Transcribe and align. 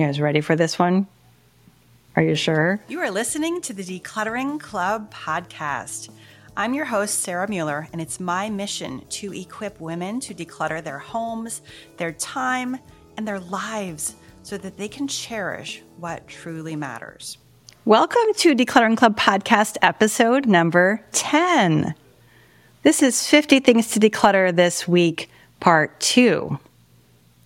You 0.00 0.06
guys 0.06 0.18
ready 0.18 0.40
for 0.40 0.56
this 0.56 0.78
one? 0.78 1.06
Are 2.16 2.22
you 2.22 2.34
sure? 2.34 2.80
You 2.88 3.00
are 3.00 3.10
listening 3.10 3.60
to 3.60 3.74
the 3.74 3.82
Decluttering 3.82 4.58
Club 4.58 5.12
podcast. 5.12 6.08
I'm 6.56 6.72
your 6.72 6.86
host, 6.86 7.18
Sarah 7.18 7.46
Mueller, 7.46 7.86
and 7.92 8.00
it's 8.00 8.18
my 8.18 8.48
mission 8.48 9.04
to 9.10 9.34
equip 9.34 9.78
women 9.78 10.18
to 10.20 10.32
declutter 10.32 10.82
their 10.82 10.98
homes, 10.98 11.60
their 11.98 12.12
time, 12.12 12.78
and 13.18 13.28
their 13.28 13.40
lives 13.40 14.16
so 14.42 14.56
that 14.56 14.78
they 14.78 14.88
can 14.88 15.06
cherish 15.06 15.82
what 15.98 16.26
truly 16.26 16.76
matters. 16.76 17.36
Welcome 17.84 18.32
to 18.38 18.54
Decluttering 18.54 18.96
Club 18.96 19.18
podcast 19.18 19.76
episode 19.82 20.46
number 20.46 21.04
10. 21.12 21.94
This 22.84 23.02
is 23.02 23.28
50 23.28 23.60
Things 23.60 23.90
to 23.90 24.00
Declutter 24.00 24.56
this 24.56 24.88
week, 24.88 25.28
part 25.60 26.00
two. 26.00 26.58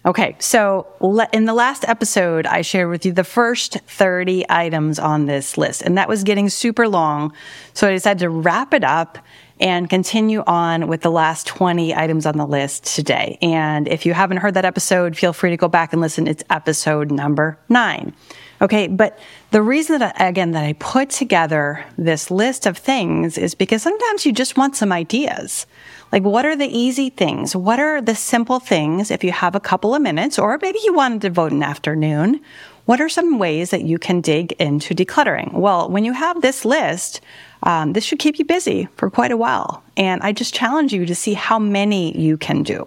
Okay, 0.06 0.36
so 0.38 0.86
in 1.32 1.46
the 1.46 1.54
last 1.54 1.88
episode, 1.88 2.44
I 2.44 2.60
shared 2.60 2.90
with 2.90 3.06
you 3.06 3.12
the 3.12 3.24
first 3.24 3.78
30 3.86 4.44
items 4.50 4.98
on 4.98 5.24
this 5.24 5.56
list, 5.56 5.80
and 5.80 5.96
that 5.96 6.10
was 6.10 6.24
getting 6.24 6.50
super 6.50 6.86
long. 6.86 7.32
So 7.72 7.88
I 7.88 7.92
decided 7.92 8.18
to 8.20 8.28
wrap 8.28 8.74
it 8.74 8.84
up 8.84 9.16
and 9.60 9.88
continue 9.88 10.42
on 10.46 10.88
with 10.88 11.00
the 11.00 11.10
last 11.10 11.46
20 11.46 11.94
items 11.94 12.26
on 12.26 12.36
the 12.36 12.46
list 12.46 12.84
today. 12.84 13.38
And 13.40 13.88
if 13.88 14.04
you 14.04 14.12
haven't 14.12 14.38
heard 14.38 14.54
that 14.54 14.66
episode, 14.66 15.16
feel 15.16 15.32
free 15.32 15.50
to 15.50 15.56
go 15.56 15.68
back 15.68 15.94
and 15.94 16.02
listen. 16.02 16.26
It's 16.26 16.44
episode 16.50 17.10
number 17.10 17.58
nine. 17.70 18.12
Okay, 18.60 18.88
but 18.88 19.18
the 19.52 19.62
reason 19.62 20.00
that, 20.00 20.20
I, 20.20 20.26
again, 20.26 20.50
that 20.50 20.64
I 20.64 20.74
put 20.74 21.10
together 21.10 21.84
this 21.96 22.30
list 22.30 22.66
of 22.66 22.76
things 22.76 23.38
is 23.38 23.54
because 23.54 23.82
sometimes 23.82 24.26
you 24.26 24.32
just 24.32 24.56
want 24.56 24.76
some 24.76 24.92
ideas. 24.92 25.66
Like, 26.14 26.22
what 26.22 26.46
are 26.46 26.54
the 26.54 26.68
easy 26.68 27.10
things? 27.10 27.56
What 27.56 27.80
are 27.80 28.00
the 28.00 28.14
simple 28.14 28.60
things 28.60 29.10
if 29.10 29.24
you 29.24 29.32
have 29.32 29.56
a 29.56 29.60
couple 29.60 29.96
of 29.96 30.00
minutes, 30.00 30.38
or 30.38 30.56
maybe 30.62 30.78
you 30.84 30.94
want 30.94 31.20
to 31.20 31.28
devote 31.28 31.50
an 31.50 31.64
afternoon? 31.64 32.40
What 32.84 33.00
are 33.00 33.08
some 33.08 33.36
ways 33.40 33.70
that 33.70 33.82
you 33.82 33.98
can 33.98 34.20
dig 34.20 34.52
into 34.60 34.94
decluttering? 34.94 35.52
Well, 35.52 35.90
when 35.90 36.04
you 36.04 36.12
have 36.12 36.40
this 36.40 36.64
list, 36.64 37.20
um, 37.64 37.94
this 37.94 38.04
should 38.04 38.20
keep 38.20 38.38
you 38.38 38.44
busy 38.44 38.86
for 38.94 39.10
quite 39.10 39.32
a 39.32 39.36
while. 39.36 39.82
And 39.96 40.22
I 40.22 40.30
just 40.30 40.54
challenge 40.54 40.92
you 40.92 41.04
to 41.04 41.16
see 41.16 41.34
how 41.34 41.58
many 41.58 42.16
you 42.16 42.36
can 42.36 42.62
do. 42.62 42.86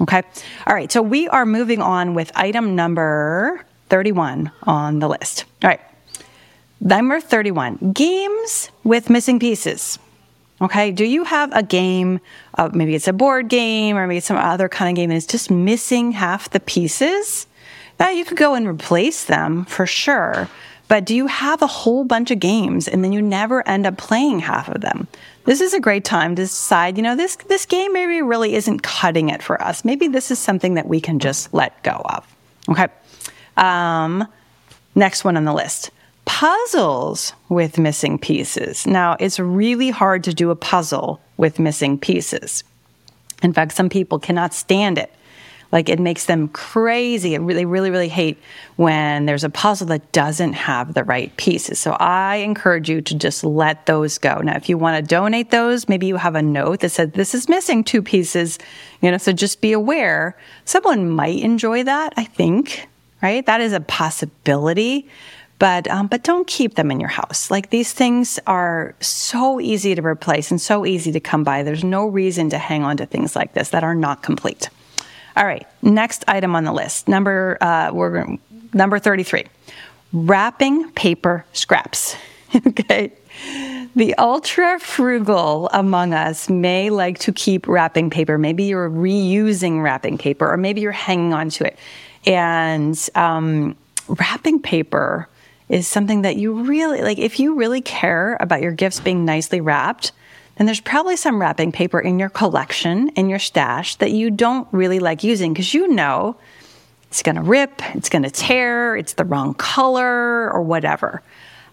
Okay. 0.00 0.22
All 0.66 0.74
right. 0.74 0.90
So 0.90 1.00
we 1.00 1.28
are 1.28 1.46
moving 1.46 1.80
on 1.80 2.14
with 2.14 2.32
item 2.34 2.74
number 2.74 3.64
31 3.88 4.50
on 4.64 4.98
the 4.98 5.08
list. 5.08 5.44
All 5.62 5.70
right. 5.70 5.80
Number 6.80 7.20
31 7.20 7.92
games 7.92 8.70
with 8.82 9.10
missing 9.10 9.38
pieces. 9.38 10.00
Okay. 10.60 10.92
Do 10.92 11.04
you 11.04 11.24
have 11.24 11.52
a 11.52 11.62
game? 11.62 12.20
Of, 12.54 12.74
maybe 12.74 12.94
it's 12.94 13.08
a 13.08 13.12
board 13.12 13.48
game 13.48 13.96
or 13.96 14.06
maybe 14.06 14.20
some 14.20 14.36
other 14.36 14.68
kind 14.68 14.90
of 14.90 14.96
game 14.96 15.10
that's 15.10 15.26
just 15.26 15.50
missing 15.50 16.12
half 16.12 16.50
the 16.50 16.60
pieces? 16.60 17.46
Now 17.98 18.10
you 18.10 18.24
could 18.24 18.38
go 18.38 18.54
and 18.54 18.66
replace 18.66 19.24
them 19.24 19.64
for 19.64 19.86
sure. 19.86 20.48
But 20.86 21.06
do 21.06 21.14
you 21.14 21.26
have 21.26 21.62
a 21.62 21.66
whole 21.66 22.04
bunch 22.04 22.30
of 22.30 22.40
games 22.40 22.88
and 22.88 23.02
then 23.02 23.12
you 23.12 23.22
never 23.22 23.66
end 23.66 23.86
up 23.86 23.96
playing 23.96 24.40
half 24.40 24.68
of 24.68 24.80
them? 24.80 25.08
This 25.44 25.60
is 25.60 25.74
a 25.74 25.80
great 25.80 26.04
time 26.04 26.36
to 26.36 26.42
decide, 26.42 26.96
you 26.96 27.02
know, 27.02 27.16
this, 27.16 27.36
this 27.36 27.66
game 27.66 27.92
maybe 27.92 28.22
really 28.22 28.54
isn't 28.54 28.82
cutting 28.82 29.30
it 29.30 29.42
for 29.42 29.60
us. 29.62 29.84
Maybe 29.84 30.08
this 30.08 30.30
is 30.30 30.38
something 30.38 30.74
that 30.74 30.86
we 30.86 31.00
can 31.00 31.18
just 31.18 31.52
let 31.54 31.82
go 31.82 32.02
of. 32.04 32.26
Okay. 32.68 32.88
Um, 33.56 34.26
next 34.94 35.24
one 35.24 35.36
on 35.36 35.44
the 35.44 35.52
list 35.52 35.90
puzzles 36.34 37.32
with 37.48 37.78
missing 37.78 38.18
pieces. 38.18 38.88
Now, 38.88 39.16
it's 39.20 39.38
really 39.38 39.90
hard 39.90 40.24
to 40.24 40.34
do 40.34 40.50
a 40.50 40.56
puzzle 40.56 41.20
with 41.36 41.60
missing 41.60 41.96
pieces. 41.96 42.64
In 43.44 43.52
fact, 43.52 43.70
some 43.70 43.88
people 43.88 44.18
cannot 44.18 44.52
stand 44.52 44.98
it. 44.98 45.12
Like 45.70 45.88
it 45.88 46.00
makes 46.00 46.26
them 46.26 46.48
crazy. 46.48 47.36
It 47.36 47.38
really, 47.38 47.64
really, 47.64 47.88
really 47.92 48.08
hate 48.08 48.36
when 48.74 49.26
there's 49.26 49.44
a 49.44 49.48
puzzle 49.48 49.86
that 49.86 50.10
doesn't 50.10 50.54
have 50.54 50.94
the 50.94 51.04
right 51.04 51.34
pieces. 51.36 51.78
So 51.78 51.92
I 52.00 52.36
encourage 52.36 52.90
you 52.90 53.00
to 53.00 53.14
just 53.14 53.44
let 53.44 53.86
those 53.86 54.18
go. 54.18 54.38
Now, 54.38 54.56
if 54.56 54.68
you 54.68 54.76
want 54.76 54.96
to 54.96 55.08
donate 55.08 55.52
those, 55.52 55.88
maybe 55.88 56.08
you 56.08 56.16
have 56.16 56.34
a 56.34 56.42
note 56.42 56.80
that 56.80 56.88
says 56.88 57.12
this 57.12 57.36
is 57.36 57.48
missing 57.48 57.84
two 57.84 58.02
pieces, 58.02 58.58
you 59.00 59.08
know, 59.08 59.18
so 59.18 59.32
just 59.32 59.60
be 59.60 59.72
aware. 59.72 60.36
Someone 60.64 61.10
might 61.10 61.38
enjoy 61.38 61.84
that, 61.84 62.12
I 62.16 62.24
think, 62.24 62.88
right? 63.22 63.46
That 63.46 63.60
is 63.60 63.72
a 63.72 63.80
possibility 63.80 65.08
but 65.58 65.88
um, 65.88 66.06
but 66.08 66.22
don't 66.22 66.46
keep 66.46 66.74
them 66.74 66.90
in 66.90 67.00
your 67.00 67.08
house. 67.08 67.50
Like 67.50 67.70
these 67.70 67.92
things 67.92 68.38
are 68.46 68.94
so 69.00 69.60
easy 69.60 69.94
to 69.94 70.02
replace 70.02 70.50
and 70.50 70.60
so 70.60 70.84
easy 70.84 71.12
to 71.12 71.20
come 71.20 71.44
by. 71.44 71.62
There's 71.62 71.84
no 71.84 72.06
reason 72.06 72.50
to 72.50 72.58
hang 72.58 72.82
on 72.82 72.96
to 72.98 73.06
things 73.06 73.36
like 73.36 73.54
this 73.54 73.70
that 73.70 73.84
are 73.84 73.94
not 73.94 74.22
complete. 74.22 74.68
All 75.36 75.44
right, 75.44 75.66
next 75.82 76.24
item 76.28 76.54
on 76.54 76.64
the 76.64 76.72
list. 76.72 77.08
Number 77.08 77.58
uh, 77.60 77.90
we're 77.92 78.36
number 78.72 78.98
33. 78.98 79.44
Wrapping 80.12 80.90
paper 80.92 81.44
scraps. 81.52 82.16
okay. 82.66 83.12
The 83.96 84.14
ultra 84.16 84.78
frugal 84.80 85.68
among 85.72 86.14
us 86.14 86.48
may 86.50 86.90
like 86.90 87.18
to 87.20 87.32
keep 87.32 87.68
wrapping 87.68 88.10
paper. 88.10 88.38
Maybe 88.38 88.64
you're 88.64 88.90
reusing 88.90 89.82
wrapping 89.82 90.18
paper, 90.18 90.50
or 90.50 90.56
maybe 90.56 90.80
you're 90.80 90.92
hanging 90.92 91.32
on 91.32 91.48
to 91.50 91.66
it. 91.66 91.78
And 92.26 92.98
um, 93.14 93.76
wrapping 94.08 94.60
paper 94.60 95.28
is 95.74 95.88
something 95.88 96.22
that 96.22 96.36
you 96.36 96.62
really 96.62 97.02
like. 97.02 97.18
If 97.18 97.40
you 97.40 97.56
really 97.56 97.80
care 97.80 98.36
about 98.38 98.62
your 98.62 98.70
gifts 98.70 99.00
being 99.00 99.24
nicely 99.24 99.60
wrapped, 99.60 100.12
then 100.56 100.66
there's 100.66 100.80
probably 100.80 101.16
some 101.16 101.40
wrapping 101.40 101.72
paper 101.72 101.98
in 101.98 102.20
your 102.20 102.28
collection, 102.28 103.08
in 103.16 103.28
your 103.28 103.40
stash, 103.40 103.96
that 103.96 104.12
you 104.12 104.30
don't 104.30 104.68
really 104.70 105.00
like 105.00 105.24
using 105.24 105.52
because 105.52 105.74
you 105.74 105.88
know 105.88 106.36
it's 107.08 107.24
going 107.24 107.34
to 107.34 107.42
rip, 107.42 107.82
it's 107.96 108.08
going 108.08 108.22
to 108.22 108.30
tear, 108.30 108.94
it's 108.94 109.14
the 109.14 109.24
wrong 109.24 109.52
color, 109.54 110.48
or 110.52 110.62
whatever. 110.62 111.22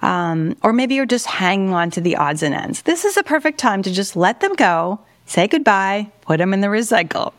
Um, 0.01 0.57
or 0.63 0.73
maybe 0.73 0.95
you're 0.95 1.05
just 1.05 1.27
hanging 1.27 1.71
on 1.71 1.91
to 1.91 2.01
the 2.01 2.15
odds 2.15 2.41
and 2.41 2.55
ends. 2.55 2.81
This 2.81 3.05
is 3.05 3.17
a 3.17 3.23
perfect 3.23 3.59
time 3.59 3.83
to 3.83 3.91
just 3.91 4.15
let 4.15 4.39
them 4.39 4.55
go, 4.55 4.99
say 5.27 5.47
goodbye, 5.47 6.11
put 6.21 6.39
them 6.39 6.55
in 6.55 6.61
the 6.61 6.67
recycle. 6.69 7.33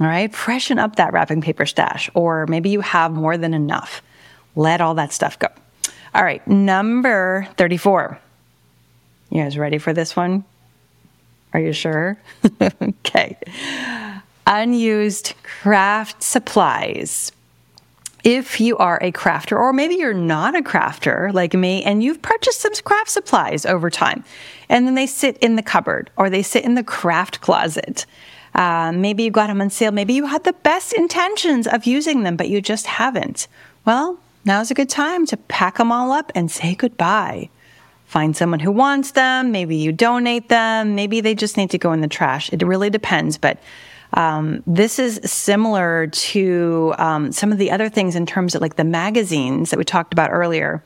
All 0.00 0.06
right, 0.06 0.34
freshen 0.34 0.78
up 0.78 0.96
that 0.96 1.12
wrapping 1.12 1.42
paper 1.42 1.66
stash, 1.66 2.08
or 2.14 2.46
maybe 2.46 2.70
you 2.70 2.80
have 2.80 3.12
more 3.12 3.36
than 3.36 3.52
enough. 3.52 4.00
Let 4.56 4.80
all 4.80 4.94
that 4.94 5.12
stuff 5.12 5.38
go. 5.38 5.48
All 6.14 6.24
right, 6.24 6.46
number 6.46 7.46
34. 7.56 8.18
You 9.30 9.42
guys 9.42 9.58
ready 9.58 9.78
for 9.78 9.92
this 9.92 10.16
one? 10.16 10.44
Are 11.52 11.60
you 11.60 11.72
sure? 11.72 12.18
okay. 12.82 13.36
Unused 14.46 15.34
craft 15.42 16.22
supplies. 16.22 17.32
If 18.24 18.60
you 18.60 18.76
are 18.78 18.98
a 19.00 19.12
crafter, 19.12 19.58
or 19.58 19.72
maybe 19.72 19.94
you're 19.94 20.12
not 20.12 20.56
a 20.56 20.62
crafter 20.62 21.32
like 21.32 21.54
me, 21.54 21.84
and 21.84 22.02
you've 22.02 22.20
purchased 22.20 22.60
some 22.60 22.74
craft 22.84 23.10
supplies 23.10 23.64
over 23.64 23.90
time, 23.90 24.24
and 24.68 24.86
then 24.86 24.94
they 24.94 25.06
sit 25.06 25.36
in 25.38 25.56
the 25.56 25.62
cupboard 25.62 26.10
or 26.16 26.28
they 26.28 26.42
sit 26.42 26.64
in 26.64 26.74
the 26.74 26.82
craft 26.82 27.40
closet. 27.40 28.06
Uh, 28.54 28.92
maybe 28.92 29.22
you 29.22 29.30
got 29.30 29.46
them 29.46 29.60
on 29.60 29.70
sale. 29.70 29.92
Maybe 29.92 30.14
you 30.14 30.26
had 30.26 30.44
the 30.44 30.52
best 30.52 30.92
intentions 30.92 31.66
of 31.66 31.86
using 31.86 32.22
them, 32.22 32.36
but 32.36 32.48
you 32.48 32.60
just 32.60 32.86
haven't. 32.86 33.46
Well, 33.84 34.18
now's 34.48 34.70
a 34.70 34.74
good 34.74 34.88
time 34.88 35.26
to 35.26 35.36
pack 35.36 35.76
them 35.76 35.92
all 35.92 36.10
up 36.10 36.32
and 36.34 36.50
say 36.50 36.74
goodbye 36.74 37.48
find 38.08 38.34
someone 38.34 38.58
who 38.58 38.72
wants 38.72 39.10
them. 39.10 39.52
Maybe 39.52 39.76
you 39.76 39.92
donate 39.92 40.48
them. 40.48 40.94
Maybe 40.94 41.20
they 41.20 41.34
just 41.34 41.58
need 41.58 41.70
to 41.70 41.78
go 41.78 41.92
in 41.92 42.00
the 42.00 42.08
trash. 42.08 42.50
It 42.50 42.62
really 42.62 42.88
depends. 42.88 43.36
But 43.36 43.58
um, 44.14 44.62
this 44.66 44.98
is 44.98 45.20
similar 45.30 46.06
to 46.06 46.94
um, 46.96 47.32
some 47.32 47.52
of 47.52 47.58
the 47.58 47.70
other 47.70 47.90
things 47.90 48.16
in 48.16 48.24
terms 48.24 48.54
of 48.54 48.62
like 48.62 48.76
the 48.76 48.84
magazines 48.84 49.70
that 49.70 49.78
we 49.78 49.84
talked 49.84 50.14
about 50.14 50.30
earlier, 50.30 50.82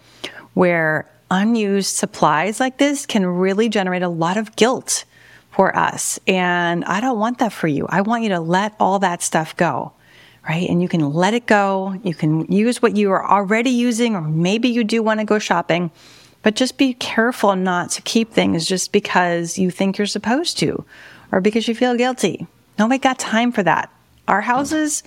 where 0.54 1.08
unused 1.30 1.94
supplies 1.94 2.58
like 2.58 2.78
this 2.78 3.06
can 3.06 3.24
really 3.24 3.68
generate 3.68 4.02
a 4.02 4.08
lot 4.08 4.36
of 4.36 4.56
guilt 4.56 5.04
for 5.52 5.74
us. 5.76 6.18
And 6.26 6.84
I 6.86 7.00
don't 7.00 7.20
want 7.20 7.38
that 7.38 7.52
for 7.52 7.68
you. 7.68 7.86
I 7.88 8.00
want 8.00 8.24
you 8.24 8.30
to 8.30 8.40
let 8.40 8.74
all 8.80 8.98
that 8.98 9.22
stuff 9.22 9.56
go. 9.56 9.92
Right. 10.48 10.68
And 10.68 10.82
you 10.82 10.88
can 10.88 11.12
let 11.12 11.34
it 11.34 11.46
go. 11.46 11.98
You 12.02 12.14
can 12.14 12.50
use 12.50 12.82
what 12.82 12.96
you 12.96 13.12
are 13.12 13.24
already 13.24 13.70
using, 13.70 14.16
or 14.16 14.22
maybe 14.22 14.68
you 14.68 14.82
do 14.82 15.02
want 15.02 15.20
to 15.20 15.24
go 15.24 15.38
shopping 15.38 15.92
but 16.42 16.56
just 16.56 16.76
be 16.76 16.94
careful 16.94 17.56
not 17.56 17.90
to 17.90 18.02
keep 18.02 18.32
things 18.32 18.66
just 18.66 18.92
because 18.92 19.58
you 19.58 19.70
think 19.70 19.96
you're 19.96 20.06
supposed 20.06 20.58
to 20.58 20.84
or 21.30 21.40
because 21.40 21.66
you 21.68 21.74
feel 21.74 21.96
guilty. 21.96 22.46
Nobody 22.78 22.98
got 22.98 23.18
time 23.18 23.52
for 23.52 23.62
that. 23.62 23.90
Our 24.28 24.40
houses 24.40 25.02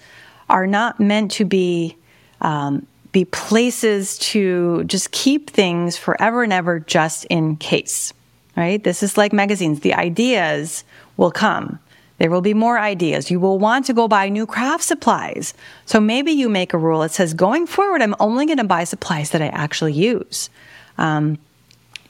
are 0.50 0.66
not 0.66 1.00
meant 1.00 1.32
to 1.32 1.46
be 1.46 1.98
um, 2.42 2.88
be 3.12 3.26
places 3.26 4.18
to 4.18 4.84
just 4.86 5.12
keep 5.12 5.50
things 5.50 5.98
forever 5.98 6.44
and 6.44 6.52
ever 6.52 6.80
just 6.80 7.26
in 7.26 7.56
case. 7.58 8.14
Right? 8.58 8.82
This 8.82 9.04
is 9.04 9.18
like 9.18 9.34
magazines. 9.34 9.82
The 9.82 9.94
ideas 9.94 10.84
will 11.18 11.32
come. 11.32 11.80
There 12.18 12.32
will 12.32 12.42
be 12.42 12.54
more 12.54 12.80
ideas. 12.80 13.30
You 13.30 13.40
will 13.40 13.60
want 13.60 13.86
to 13.88 13.94
go 13.94 14.08
buy 14.08 14.30
new 14.30 14.46
craft 14.46 14.84
supplies. 14.84 15.54
So 15.86 16.00
maybe 16.00 16.32
you 16.32 16.48
make 16.48 16.74
a 16.74 16.78
rule 16.78 17.02
that 17.02 17.12
says 17.12 17.34
going 17.34 17.68
forward, 17.68 18.02
I'm 18.02 18.16
only 18.20 18.46
going 18.46 18.58
to 18.58 18.64
buy 18.64 18.86
supplies 18.86 19.32
that 19.32 19.42
I 19.42 19.48
actually 19.48 19.94
use. 19.94 20.50
Um, 20.98 21.38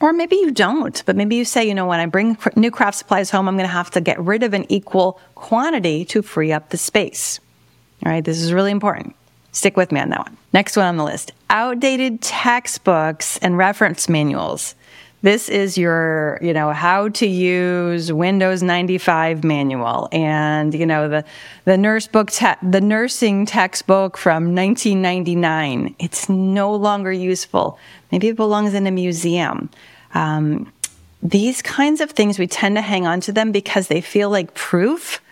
or 0.00 0.12
maybe 0.12 0.36
you 0.36 0.50
don't, 0.50 1.02
but 1.06 1.16
maybe 1.16 1.36
you 1.36 1.44
say, 1.44 1.66
you 1.66 1.74
know, 1.74 1.86
when 1.86 2.00
I 2.00 2.06
bring 2.06 2.36
new 2.54 2.70
craft 2.70 2.98
supplies 2.98 3.30
home, 3.30 3.48
I'm 3.48 3.56
going 3.56 3.66
to 3.66 3.72
have 3.72 3.90
to 3.92 4.00
get 4.00 4.20
rid 4.20 4.42
of 4.42 4.52
an 4.54 4.66
equal 4.68 5.18
quantity 5.34 6.04
to 6.06 6.22
free 6.22 6.52
up 6.52 6.68
the 6.68 6.76
space. 6.76 7.40
All 8.04 8.12
right, 8.12 8.24
this 8.24 8.40
is 8.40 8.52
really 8.52 8.70
important. 8.70 9.16
Stick 9.52 9.76
with 9.76 9.90
me 9.90 10.00
on 10.00 10.10
that 10.10 10.20
one. 10.20 10.36
Next 10.52 10.76
one 10.76 10.86
on 10.86 10.96
the 10.98 11.04
list 11.04 11.32
outdated 11.48 12.20
textbooks 12.20 13.38
and 13.38 13.56
reference 13.56 14.08
manuals. 14.08 14.74
This 15.22 15.48
is 15.48 15.78
your, 15.78 16.38
you 16.42 16.52
know, 16.52 16.72
how 16.72 17.08
to 17.08 17.26
use 17.26 18.12
Windows 18.12 18.62
95 18.62 19.44
manual 19.44 20.08
and, 20.12 20.74
you 20.74 20.84
know, 20.84 21.08
the, 21.08 21.24
the 21.64 21.76
nurse 21.78 22.06
book, 22.06 22.30
te- 22.30 22.54
the 22.62 22.80
nursing 22.80 23.46
textbook 23.46 24.18
from 24.18 24.54
1999. 24.54 25.96
It's 25.98 26.28
no 26.28 26.74
longer 26.74 27.10
useful. 27.10 27.78
Maybe 28.12 28.28
it 28.28 28.36
belongs 28.36 28.74
in 28.74 28.86
a 28.86 28.90
museum. 28.90 29.70
Um, 30.14 30.70
these 31.22 31.62
kinds 31.62 32.00
of 32.00 32.10
things, 32.10 32.38
we 32.38 32.46
tend 32.46 32.76
to 32.76 32.82
hang 32.82 33.06
on 33.06 33.20
to 33.22 33.32
them 33.32 33.52
because 33.52 33.88
they 33.88 34.02
feel 34.02 34.28
like 34.30 34.54
proof 34.54 35.22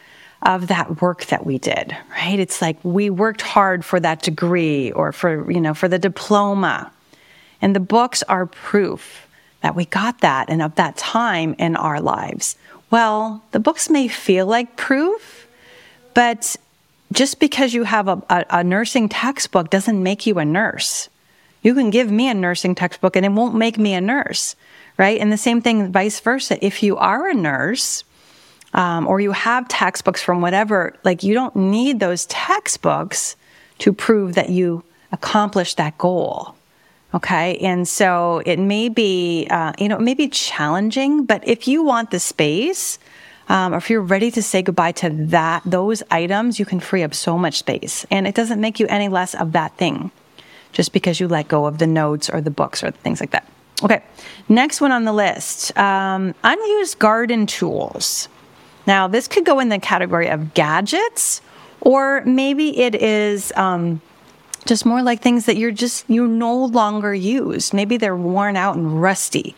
of 0.43 0.69
that 0.69 1.01
work 1.03 1.27
that 1.27 1.47
we 1.47 1.59
did, 1.59 1.97
right? 2.11 2.39
It's 2.41 2.61
like 2.61 2.79
we 2.83 3.11
worked 3.11 3.43
hard 3.43 3.85
for 3.85 4.01
that 4.01 4.23
degree 4.23 4.93
or 4.93 5.13
for, 5.13 5.51
you 5.51 5.61
know, 5.61 5.75
for 5.75 5.89
the 5.89 5.99
diploma. 5.99 6.91
And 7.63 7.77
the 7.77 7.81
books 7.81 8.23
are 8.25 8.47
proof 8.47 9.24
that 9.65 9.75
we 9.75 9.87
got 9.87 10.21
that 10.21 10.51
and 10.51 10.61
of 10.61 10.75
that 10.75 10.95
time 10.95 11.57
in 11.59 11.75
our 11.75 11.99
lives. 11.99 12.55
Well, 12.91 13.43
the 13.53 13.59
books 13.59 13.89
may 13.89 14.09
feel 14.09 14.45
like 14.45 14.77
proof, 14.77 15.49
but 16.13 16.55
just 17.13 17.41
because 17.41 17.73
you 17.73 17.85
have 17.85 18.07
a, 18.07 18.23
a, 18.29 18.45
a 18.51 18.63
nursing 18.63 19.09
textbook 19.09 19.71
doesn't 19.71 20.03
make 20.03 20.27
you 20.27 20.39
a 20.39 20.45
nurse. 20.45 21.09
You 21.63 21.73
can 21.73 21.89
give 21.89 22.11
me 22.11 22.29
a 22.29 22.35
nursing 22.35 22.75
textbook 22.75 23.17
and 23.17 23.25
it 23.25 23.33
won't 23.33 23.55
make 23.55 23.79
me 23.79 23.95
a 23.95 24.03
nurse, 24.03 24.55
right? 24.99 25.19
And 25.19 25.33
the 25.33 25.39
same 25.39 25.63
thing, 25.63 25.91
vice 25.91 26.21
versa. 26.21 26.63
If 26.63 26.83
you 26.83 26.99
are 26.99 27.31
a 27.31 27.35
nurse, 27.35 28.05
um, 28.75 29.07
or 29.07 29.19
you 29.19 29.33
have 29.33 29.67
textbooks 29.69 30.23
from 30.23 30.43
whatever, 30.43 30.95
like 31.05 31.23
you 31.23 31.33
don't 31.33 31.57
need 31.57 32.01
those 32.01 32.27
textbooks 32.27 33.35
to 33.79 33.95
prove 33.95 34.35
that 34.35 34.51
you 34.51 34.85
accomplished 35.11 35.79
that 35.79 35.97
goal. 35.97 36.55
Okay. 37.15 37.59
And 37.59 37.87
so 37.87 38.43
it 38.45 38.59
may 38.59 38.89
be, 38.89 39.47
uh, 39.49 39.73
you 39.79 39.89
know, 39.89 39.97
it 39.97 40.03
may 40.03 40.15
be 40.15 40.29
challenging, 40.29 41.25
but 41.25 41.47
if 41.47 41.69
you 41.69 41.85
want 41.85 42.11
the 42.11 42.19
space, 42.19 42.99
um, 43.49 43.73
or 43.73 43.77
if 43.77 43.89
you're 43.89 44.01
ready 44.01 44.31
to 44.33 44.43
say 44.43 44.63
goodbye 44.63 44.93
to 44.93 45.11
that, 45.11 45.63
those 45.65 46.03
items, 46.11 46.59
you 46.59 46.67
can 46.67 46.81
free 46.81 47.05
up 47.05 47.15
so 47.15 47.39
much 47.39 47.59
space. 47.59 48.05
And 48.11 48.27
it 48.27 48.35
doesn't 48.35 48.61
make 48.61 48.81
you 48.81 48.87
any 48.89 49.09
less 49.09 49.35
of 49.35 49.53
that 49.53 49.77
thing 49.77 50.11
just 50.73 50.93
because 50.93 51.21
you 51.21 51.29
let 51.29 51.47
go 51.47 51.67
of 51.67 51.79
the 51.79 51.87
notes 51.87 52.29
or 52.29 52.41
the 52.41 52.51
books 52.51 52.83
or 52.83 52.91
things 52.91 53.21
like 53.21 53.31
that. 53.31 53.47
Okay. 53.83 54.03
Next 54.49 54.81
one 54.81 54.91
on 54.91 55.05
the 55.05 55.13
list 55.13 55.77
um, 55.79 56.35
unused 56.43 56.99
garden 56.99 57.47
tools. 57.47 58.29
Now, 58.87 59.09
this 59.09 59.29
could 59.29 59.45
go 59.45 59.61
in 59.61 59.69
the 59.69 59.79
category 59.79 60.29
of 60.29 60.53
gadgets, 60.53 61.41
or 61.81 62.23
maybe 62.25 62.79
it 62.79 62.95
is 62.95 63.53
um, 63.57 64.01
just 64.67 64.87
more 64.87 65.03
like 65.03 65.21
things 65.21 65.47
that 65.47 65.57
you're 65.57 65.71
just 65.71 66.09
you 66.09 66.27
no 66.27 66.65
longer 66.65 67.15
use. 67.15 67.73
Maybe 67.73 67.97
they're 67.97 68.17
worn 68.17 68.57
out 68.57 68.77
and 68.77 69.01
rusty, 69.01 69.55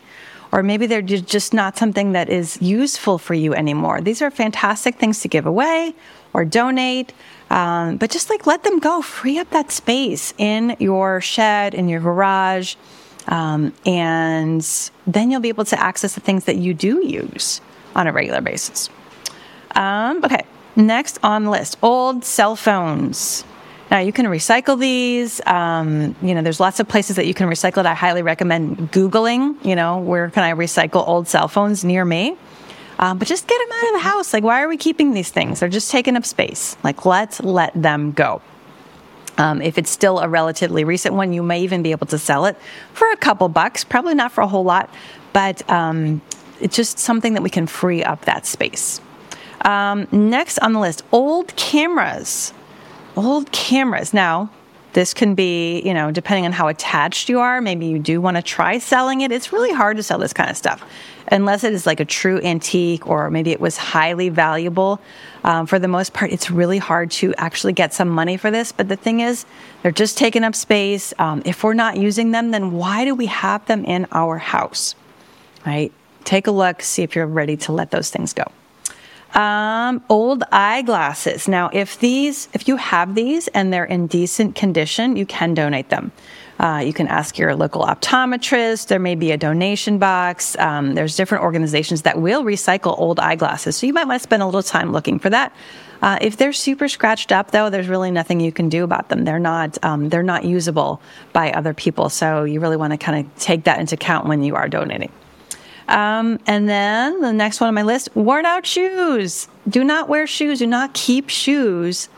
or 0.51 0.63
maybe 0.63 0.85
they're 0.87 1.01
just 1.01 1.53
not 1.53 1.77
something 1.77 2.11
that 2.11 2.29
is 2.29 2.61
useful 2.61 3.17
for 3.17 3.33
you 3.33 3.53
anymore. 3.53 4.01
These 4.01 4.21
are 4.21 4.31
fantastic 4.31 4.95
things 4.95 5.21
to 5.21 5.27
give 5.27 5.45
away 5.45 5.93
or 6.33 6.45
donate. 6.45 7.13
Um, 7.49 7.97
but 7.97 8.11
just 8.11 8.29
like 8.29 8.45
let 8.45 8.63
them 8.63 8.79
go, 8.79 9.01
free 9.01 9.39
up 9.39 9.49
that 9.51 9.71
space 9.71 10.33
in 10.37 10.75
your 10.79 11.21
shed, 11.21 11.73
in 11.73 11.87
your 11.87 12.01
garage, 12.01 12.75
um, 13.27 13.73
and 13.85 14.65
then 15.05 15.31
you'll 15.31 15.41
be 15.41 15.49
able 15.49 15.65
to 15.65 15.79
access 15.79 16.15
the 16.15 16.21
things 16.21 16.45
that 16.45 16.57
you 16.57 16.73
do 16.73 17.05
use 17.05 17.61
on 17.95 18.07
a 18.07 18.11
regular 18.11 18.41
basis. 18.41 18.89
Um, 19.75 20.23
okay, 20.23 20.45
next 20.75 21.19
on 21.23 21.45
the 21.45 21.51
list 21.51 21.77
old 21.81 22.25
cell 22.25 22.55
phones. 22.55 23.45
Now 23.89 23.99
you 23.99 24.11
can 24.11 24.25
recycle 24.25 24.77
these. 24.79 25.39
Um, 25.45 26.15
you 26.21 26.35
know, 26.35 26.41
there's 26.41 26.59
lots 26.59 26.79
of 26.79 26.87
places 26.87 27.15
that 27.15 27.25
you 27.25 27.33
can 27.33 27.47
recycle 27.47 27.77
it. 27.77 27.85
I 27.85 27.93
highly 27.93 28.21
recommend 28.21 28.91
Googling, 28.91 29.63
you 29.65 29.75
know, 29.75 29.99
where 29.99 30.29
can 30.29 30.43
I 30.43 30.53
recycle 30.53 31.07
old 31.07 31.27
cell 31.27 31.47
phones 31.47 31.85
near 31.85 32.03
me? 32.03 32.37
Um, 32.99 33.17
but 33.17 33.27
just 33.27 33.47
get 33.47 33.57
them 33.59 33.77
out 33.77 33.87
of 33.87 33.93
the 33.93 34.09
house. 34.09 34.33
Like, 34.33 34.43
why 34.43 34.61
are 34.61 34.67
we 34.67 34.75
keeping 34.75 35.13
these 35.13 35.29
things? 35.29 35.59
They're 35.59 35.69
just 35.69 35.91
taking 35.91 36.17
up 36.17 36.25
space. 36.25 36.75
Like, 36.83 37.05
let's 37.05 37.39
let 37.41 37.71
them 37.79 38.11
go. 38.11 38.41
Um, 39.37 39.61
if 39.61 39.77
it's 39.77 39.91
still 39.91 40.19
a 40.19 40.27
relatively 40.27 40.83
recent 40.83 41.13
one, 41.13 41.31
you 41.31 41.43
may 41.43 41.61
even 41.61 41.83
be 41.83 41.91
able 41.91 42.07
to 42.07 42.17
sell 42.17 42.45
it 42.45 42.57
for 42.93 43.09
a 43.11 43.15
couple 43.15 43.47
bucks, 43.49 43.83
probably 43.83 44.15
not 44.15 44.31
for 44.31 44.41
a 44.41 44.47
whole 44.47 44.63
lot, 44.63 44.89
but 45.31 45.69
um, 45.69 46.21
it's 46.59 46.75
just 46.75 46.97
something 46.97 47.35
that 47.35 47.43
we 47.43 47.51
can 47.51 47.67
free 47.67 48.03
up 48.03 48.25
that 48.25 48.47
space. 48.47 48.99
Um, 49.61 50.07
next 50.11 50.57
on 50.59 50.73
the 50.73 50.79
list, 50.79 51.03
old 51.11 51.55
cameras. 51.55 52.51
Old 53.17 53.51
cameras. 53.51 54.13
Now, 54.13 54.51
this 54.93 55.13
can 55.13 55.33
be, 55.33 55.81
you 55.81 55.93
know, 55.93 56.11
depending 56.11 56.45
on 56.45 56.51
how 56.51 56.67
attached 56.67 57.29
you 57.29 57.39
are, 57.39 57.59
maybe 57.61 57.87
you 57.87 57.97
do 57.97 58.21
want 58.21 58.37
to 58.37 58.43
try 58.43 58.77
selling 58.77 59.21
it. 59.21 59.31
It's 59.31 59.51
really 59.51 59.73
hard 59.73 59.97
to 59.97 60.03
sell 60.03 60.19
this 60.19 60.33
kind 60.33 60.51
of 60.51 60.55
stuff 60.55 60.83
unless 61.31 61.63
it 61.63 61.73
is 61.73 61.85
like 61.85 61.99
a 61.99 62.05
true 62.05 62.39
antique 62.41 63.07
or 63.07 63.31
maybe 63.31 63.51
it 63.51 63.59
was 63.59 63.75
highly 63.75 64.29
valuable. 64.29 65.01
Um, 65.43 65.65
for 65.65 65.79
the 65.79 65.87
most 65.87 66.13
part, 66.13 66.31
it's 66.31 66.51
really 66.51 66.77
hard 66.77 67.09
to 67.11 67.33
actually 67.37 67.73
get 67.73 67.91
some 67.91 68.07
money 68.07 68.37
for 68.37 68.51
this. 68.51 68.71
But 68.71 68.87
the 68.87 68.95
thing 68.95 69.19
is, 69.19 69.45
they're 69.81 69.91
just 69.91 70.17
taking 70.17 70.43
up 70.43 70.53
space. 70.53 71.11
Um, 71.17 71.41
if 71.43 71.63
we're 71.63 71.73
not 71.73 71.97
using 71.97 72.31
them, 72.31 72.51
then 72.51 72.73
why 72.73 73.03
do 73.03 73.15
we 73.15 73.25
have 73.25 73.65
them 73.65 73.83
in 73.83 74.05
our 74.11 74.37
house? 74.37 74.93
Right? 75.65 75.91
Take 76.23 76.45
a 76.45 76.51
look, 76.51 76.83
see 76.83 77.01
if 77.01 77.15
you're 77.15 77.25
ready 77.25 77.57
to 77.57 77.71
let 77.71 77.89
those 77.89 78.11
things 78.11 78.33
go. 78.33 78.45
Um, 79.33 80.03
old 80.09 80.43
eyeglasses. 80.51 81.47
Now, 81.47 81.69
if 81.73 81.99
these, 81.99 82.47
if 82.53 82.67
you 82.67 82.77
have 82.77 83.13
these 83.13 83.47
and 83.49 83.71
they're 83.71 83.85
in 83.85 84.07
decent 84.07 84.55
condition, 84.55 85.15
you 85.15 85.25
can 85.25 85.53
donate 85.53 85.89
them. 85.89 86.11
Uh, 86.59 86.81
you 86.83 86.93
can 86.93 87.07
ask 87.07 87.37
your 87.37 87.55
local 87.55 87.83
optometrist. 87.83 88.87
There 88.87 88.99
may 88.99 89.13
be 89.15 89.31
a 89.31 89.37
donation 89.37 89.99
box. 89.99 90.57
Um, 90.57 90.95
there's 90.95 91.15
different 91.15 91.43
organizations 91.43 92.01
that 92.03 92.19
will 92.19 92.43
recycle 92.43 92.97
old 92.97 93.19
eyeglasses. 93.19 93.77
So 93.77 93.85
you 93.85 93.93
might 93.93 94.07
want 94.07 94.19
to 94.19 94.23
spend 94.23 94.41
a 94.41 94.45
little 94.45 94.63
time 94.63 94.91
looking 94.91 95.19
for 95.19 95.29
that. 95.29 95.53
Uh, 96.01 96.17
if 96.21 96.37
they're 96.37 96.53
super 96.53 96.87
scratched 96.87 97.31
up, 97.31 97.51
though, 97.51 97.69
there's 97.69 97.87
really 97.87 98.11
nothing 98.11 98.39
you 98.39 98.51
can 98.51 98.69
do 98.69 98.83
about 98.83 99.09
them. 99.09 99.23
They're 99.23 99.39
not 99.39 99.83
um, 99.83 100.09
they're 100.09 100.23
not 100.23 100.45
usable 100.45 101.01
by 101.33 101.51
other 101.51 101.73
people. 101.73 102.09
So 102.09 102.43
you 102.43 102.59
really 102.59 102.77
want 102.77 102.93
to 102.93 102.97
kind 102.97 103.25
of 103.25 103.35
take 103.37 103.63
that 103.65 103.79
into 103.79 103.95
account 103.95 104.27
when 104.27 104.43
you 104.43 104.55
are 104.55 104.67
donating. 104.67 105.11
Um, 105.87 106.39
and 106.45 106.67
then 106.67 107.21
the 107.21 107.31
next 107.31 107.61
one 107.61 107.69
on 107.69 107.73
my 107.73 107.83
list 107.83 108.09
worn 108.15 108.45
out 108.45 108.65
shoes. 108.65 109.47
Do 109.67 109.83
not 109.83 110.09
wear 110.09 110.27
shoes, 110.27 110.59
do 110.59 110.67
not 110.67 110.93
keep 110.93 111.29
shoes 111.29 112.09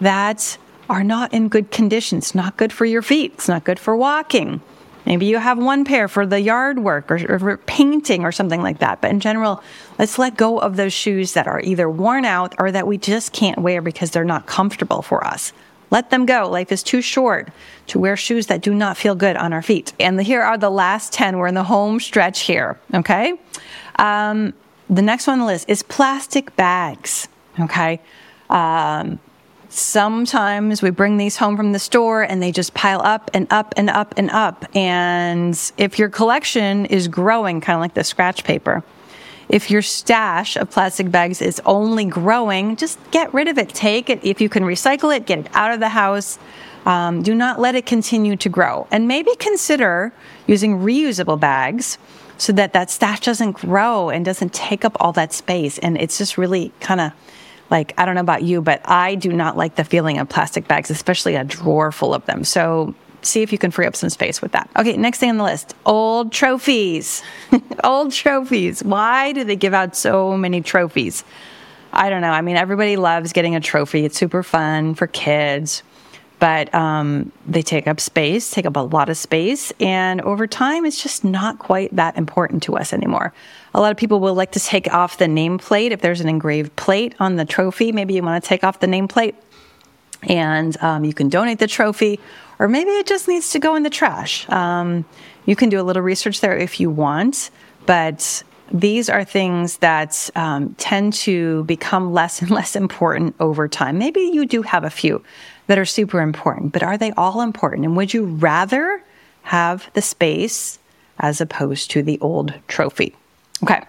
that 0.00 0.58
are 0.88 1.02
not 1.02 1.32
in 1.32 1.48
good 1.48 1.70
condition. 1.70 2.18
It's 2.18 2.34
not 2.34 2.56
good 2.56 2.72
for 2.72 2.84
your 2.84 3.02
feet, 3.02 3.32
it's 3.34 3.48
not 3.48 3.64
good 3.64 3.78
for 3.78 3.96
walking. 3.96 4.60
Maybe 5.06 5.26
you 5.26 5.38
have 5.38 5.56
one 5.56 5.84
pair 5.84 6.08
for 6.08 6.26
the 6.26 6.40
yard 6.40 6.80
work 6.80 7.10
or, 7.12 7.18
or 7.32 7.56
painting 7.58 8.24
or 8.24 8.32
something 8.32 8.60
like 8.60 8.80
that. 8.80 9.00
But 9.00 9.12
in 9.12 9.20
general, 9.20 9.62
let's 10.00 10.18
let 10.18 10.36
go 10.36 10.58
of 10.58 10.76
those 10.76 10.92
shoes 10.92 11.34
that 11.34 11.46
are 11.46 11.60
either 11.60 11.88
worn 11.88 12.24
out 12.24 12.56
or 12.58 12.72
that 12.72 12.88
we 12.88 12.98
just 12.98 13.32
can't 13.32 13.58
wear 13.58 13.80
because 13.80 14.10
they're 14.10 14.24
not 14.24 14.46
comfortable 14.46 15.02
for 15.02 15.24
us. 15.24 15.52
Let 15.90 16.10
them 16.10 16.26
go. 16.26 16.48
Life 16.50 16.72
is 16.72 16.82
too 16.82 17.00
short 17.00 17.48
to 17.88 17.98
wear 17.98 18.16
shoes 18.16 18.46
that 18.46 18.60
do 18.60 18.74
not 18.74 18.96
feel 18.96 19.14
good 19.14 19.36
on 19.36 19.52
our 19.52 19.62
feet. 19.62 19.92
And 20.00 20.20
here 20.20 20.42
are 20.42 20.58
the 20.58 20.70
last 20.70 21.12
10. 21.12 21.38
We're 21.38 21.46
in 21.46 21.54
the 21.54 21.64
home 21.64 22.00
stretch 22.00 22.40
here, 22.40 22.78
okay? 22.92 23.34
Um, 23.98 24.52
the 24.90 25.02
next 25.02 25.26
one 25.26 25.34
on 25.34 25.38
the 25.40 25.46
list 25.46 25.68
is 25.68 25.82
plastic 25.82 26.54
bags, 26.56 27.28
okay? 27.60 28.00
Um, 28.50 29.18
sometimes 29.68 30.82
we 30.82 30.90
bring 30.90 31.16
these 31.16 31.36
home 31.36 31.56
from 31.56 31.72
the 31.72 31.78
store 31.78 32.22
and 32.22 32.42
they 32.42 32.52
just 32.52 32.74
pile 32.74 33.00
up 33.02 33.30
and 33.34 33.46
up 33.50 33.74
and 33.76 33.90
up 33.90 34.14
and 34.16 34.30
up. 34.30 34.64
And 34.74 35.72
if 35.76 35.98
your 35.98 36.08
collection 36.08 36.86
is 36.86 37.08
growing, 37.08 37.60
kind 37.60 37.76
of 37.76 37.80
like 37.80 37.94
the 37.94 38.04
scratch 38.04 38.44
paper, 38.44 38.82
if 39.48 39.70
your 39.70 39.82
stash 39.82 40.56
of 40.56 40.70
plastic 40.70 41.10
bags 41.10 41.40
is 41.40 41.60
only 41.64 42.04
growing, 42.04 42.76
just 42.76 42.98
get 43.10 43.32
rid 43.32 43.48
of 43.48 43.58
it. 43.58 43.68
Take 43.68 44.10
it. 44.10 44.20
If 44.24 44.40
you 44.40 44.48
can 44.48 44.64
recycle 44.64 45.14
it, 45.14 45.26
get 45.26 45.38
it 45.40 45.48
out 45.54 45.72
of 45.72 45.80
the 45.80 45.90
house. 45.90 46.38
Um, 46.84 47.22
do 47.22 47.34
not 47.34 47.60
let 47.60 47.74
it 47.74 47.86
continue 47.86 48.36
to 48.36 48.48
grow. 48.48 48.86
And 48.90 49.08
maybe 49.08 49.30
consider 49.38 50.12
using 50.46 50.78
reusable 50.78 51.38
bags 51.38 51.98
so 52.38 52.52
that 52.52 52.72
that 52.72 52.90
stash 52.90 53.20
doesn't 53.20 53.52
grow 53.52 54.10
and 54.10 54.24
doesn't 54.24 54.52
take 54.52 54.84
up 54.84 54.96
all 55.00 55.12
that 55.12 55.32
space. 55.32 55.78
And 55.78 55.96
it's 55.96 56.18
just 56.18 56.38
really 56.38 56.72
kind 56.80 57.00
of 57.00 57.12
like, 57.70 57.92
I 57.98 58.04
don't 58.04 58.14
know 58.14 58.20
about 58.20 58.42
you, 58.42 58.60
but 58.60 58.80
I 58.84 59.16
do 59.16 59.32
not 59.32 59.56
like 59.56 59.74
the 59.74 59.84
feeling 59.84 60.18
of 60.18 60.28
plastic 60.28 60.68
bags, 60.68 60.90
especially 60.90 61.34
a 61.34 61.44
drawer 61.44 61.90
full 61.90 62.14
of 62.14 62.24
them. 62.26 62.44
So 62.44 62.94
see 63.26 63.42
if 63.42 63.52
you 63.52 63.58
can 63.58 63.70
free 63.70 63.86
up 63.86 63.96
some 63.96 64.10
space 64.10 64.40
with 64.40 64.52
that. 64.52 64.70
Okay, 64.78 64.96
next 64.96 65.18
thing 65.18 65.30
on 65.30 65.36
the 65.36 65.44
list 65.44 65.74
old 65.84 66.32
trophies. 66.32 67.22
old 67.84 68.12
trophies. 68.12 68.82
Why 68.82 69.32
do 69.32 69.44
they 69.44 69.56
give 69.56 69.74
out 69.74 69.96
so 69.96 70.36
many 70.36 70.60
trophies? 70.60 71.24
I 71.92 72.10
don't 72.10 72.20
know. 72.20 72.30
I 72.30 72.42
mean, 72.42 72.56
everybody 72.56 72.96
loves 72.96 73.32
getting 73.32 73.54
a 73.54 73.60
trophy, 73.60 74.04
it's 74.04 74.18
super 74.18 74.42
fun 74.42 74.94
for 74.94 75.06
kids. 75.06 75.82
But 76.38 76.74
um, 76.74 77.32
they 77.46 77.62
take 77.62 77.86
up 77.86 77.98
space, 77.98 78.50
take 78.50 78.66
up 78.66 78.76
a 78.76 78.80
lot 78.80 79.08
of 79.08 79.16
space, 79.16 79.72
and 79.80 80.20
over 80.20 80.46
time, 80.46 80.84
it's 80.84 81.02
just 81.02 81.24
not 81.24 81.58
quite 81.58 81.96
that 81.96 82.18
important 82.18 82.62
to 82.64 82.76
us 82.76 82.92
anymore. 82.92 83.32
A 83.72 83.80
lot 83.80 83.90
of 83.90 83.96
people 83.96 84.20
will 84.20 84.34
like 84.34 84.52
to 84.52 84.60
take 84.60 84.92
off 84.92 85.16
the 85.16 85.24
nameplate 85.24 85.92
if 85.92 86.02
there's 86.02 86.20
an 86.20 86.28
engraved 86.28 86.76
plate 86.76 87.14
on 87.20 87.36
the 87.36 87.46
trophy. 87.46 87.90
Maybe 87.90 88.12
you 88.12 88.22
want 88.22 88.42
to 88.42 88.46
take 88.46 88.64
off 88.64 88.80
the 88.80 88.86
nameplate 88.86 89.34
And 90.22 90.76
um, 90.82 91.04
you 91.04 91.14
can 91.14 91.28
donate 91.28 91.58
the 91.58 91.66
trophy, 91.66 92.20
or 92.58 92.68
maybe 92.68 92.90
it 92.90 93.06
just 93.06 93.28
needs 93.28 93.50
to 93.50 93.58
go 93.58 93.74
in 93.74 93.82
the 93.82 93.90
trash. 93.90 94.48
Um, 94.48 95.04
you 95.44 95.56
can 95.56 95.68
do 95.68 95.80
a 95.80 95.84
little 95.84 96.02
research 96.02 96.40
there 96.40 96.56
if 96.56 96.80
you 96.80 96.90
want, 96.90 97.50
but 97.86 98.42
these 98.72 99.08
are 99.08 99.24
things 99.24 99.78
that 99.78 100.28
um, 100.34 100.74
tend 100.74 101.12
to 101.12 101.64
become 101.64 102.12
less 102.12 102.42
and 102.42 102.50
less 102.58 102.76
important 102.76 103.34
over 103.40 103.68
time. 103.68 103.98
Maybe 103.98 104.20
you 104.20 104.46
do 104.46 104.62
have 104.62 104.84
a 104.84 104.90
few 104.90 105.22
that 105.66 105.78
are 105.78 105.84
super 105.84 106.20
important, 106.20 106.72
but 106.72 106.82
are 106.82 106.98
they 106.98 107.12
all 107.12 107.40
important? 107.40 107.84
And 107.84 107.96
would 107.96 108.14
you 108.14 108.24
rather 108.24 109.02
have 109.42 109.90
the 109.94 110.02
space 110.02 110.78
as 111.18 111.40
opposed 111.40 111.90
to 111.92 112.02
the 112.02 112.18
old 112.20 112.54
trophy? 112.68 113.14
Okay, 113.62 113.82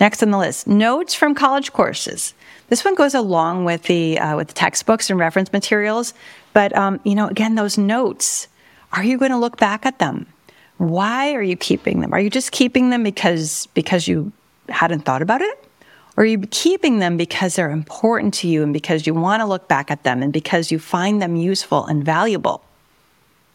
next 0.00 0.22
on 0.22 0.30
the 0.30 0.38
list 0.38 0.66
notes 0.66 1.14
from 1.14 1.34
college 1.34 1.72
courses. 1.72 2.34
This 2.68 2.84
one 2.84 2.94
goes 2.94 3.14
along 3.14 3.64
with 3.64 3.84
the 3.84 4.18
uh, 4.18 4.36
with 4.36 4.54
textbooks 4.54 5.10
and 5.10 5.18
reference 5.18 5.52
materials, 5.52 6.14
but 6.52 6.76
um, 6.76 7.00
you 7.04 7.14
know, 7.14 7.28
again, 7.28 7.54
those 7.54 7.78
notes. 7.78 8.48
Are 8.92 9.04
you 9.04 9.18
going 9.18 9.32
to 9.32 9.36
look 9.36 9.58
back 9.58 9.84
at 9.84 9.98
them? 9.98 10.26
Why 10.78 11.34
are 11.34 11.42
you 11.42 11.56
keeping 11.56 12.00
them? 12.00 12.14
Are 12.14 12.20
you 12.20 12.30
just 12.30 12.52
keeping 12.52 12.88
them 12.90 13.02
because 13.02 13.68
because 13.74 14.08
you 14.08 14.32
hadn't 14.68 15.00
thought 15.00 15.22
about 15.22 15.42
it? 15.42 15.64
Or 16.16 16.22
are 16.22 16.26
you 16.26 16.40
keeping 16.50 16.98
them 16.98 17.16
because 17.16 17.54
they're 17.54 17.70
important 17.70 18.34
to 18.34 18.48
you 18.48 18.62
and 18.62 18.72
because 18.72 19.06
you 19.06 19.14
want 19.14 19.40
to 19.40 19.46
look 19.46 19.68
back 19.68 19.90
at 19.90 20.02
them 20.02 20.22
and 20.22 20.32
because 20.32 20.72
you 20.72 20.78
find 20.78 21.22
them 21.22 21.36
useful 21.36 21.86
and 21.86 22.04
valuable? 22.04 22.62